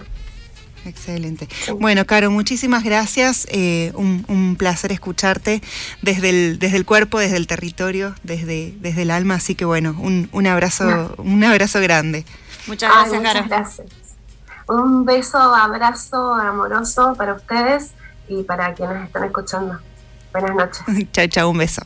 Excelente. 0.86 1.50
Bueno, 1.80 2.06
Caro, 2.06 2.32
muchísimas 2.32 2.84
gracias. 2.84 3.46
Eh, 3.52 3.92
un, 3.96 4.56
placer 4.58 4.92
escucharte 4.92 5.62
desde 6.02 6.30
el, 6.30 6.60
desde 6.60 6.78
el 6.78 6.86
cuerpo, 6.86 7.20
desde 7.20 7.38
el 7.38 7.46
territorio, 7.46 8.16
desde, 8.24 8.74
desde 8.80 9.02
el 9.02 9.12
alma. 9.12 9.36
Así 9.36 9.56
que 9.56 9.66
bueno, 9.66 9.96
un, 10.00 10.30
un 10.32 10.48
abrazo, 10.48 11.14
un 11.18 11.44
abrazo 11.44 11.82
grande. 11.82 12.26
Muchas 12.68 12.92
gracias, 12.92 13.22
Caro. 13.22 13.46
gracias. 13.48 13.88
Un 14.68 15.06
beso, 15.06 15.38
abrazo 15.38 16.34
amoroso 16.34 17.16
para 17.18 17.34
ustedes 17.34 17.92
y 18.28 18.44
para 18.44 18.74
quienes 18.74 19.06
están 19.06 19.24
escuchando. 19.26 19.80
Buenas 20.32 20.56
noches. 20.56 20.82
chao, 21.12 21.28
chao, 21.28 21.50
un 21.50 21.58
beso. 21.58 21.82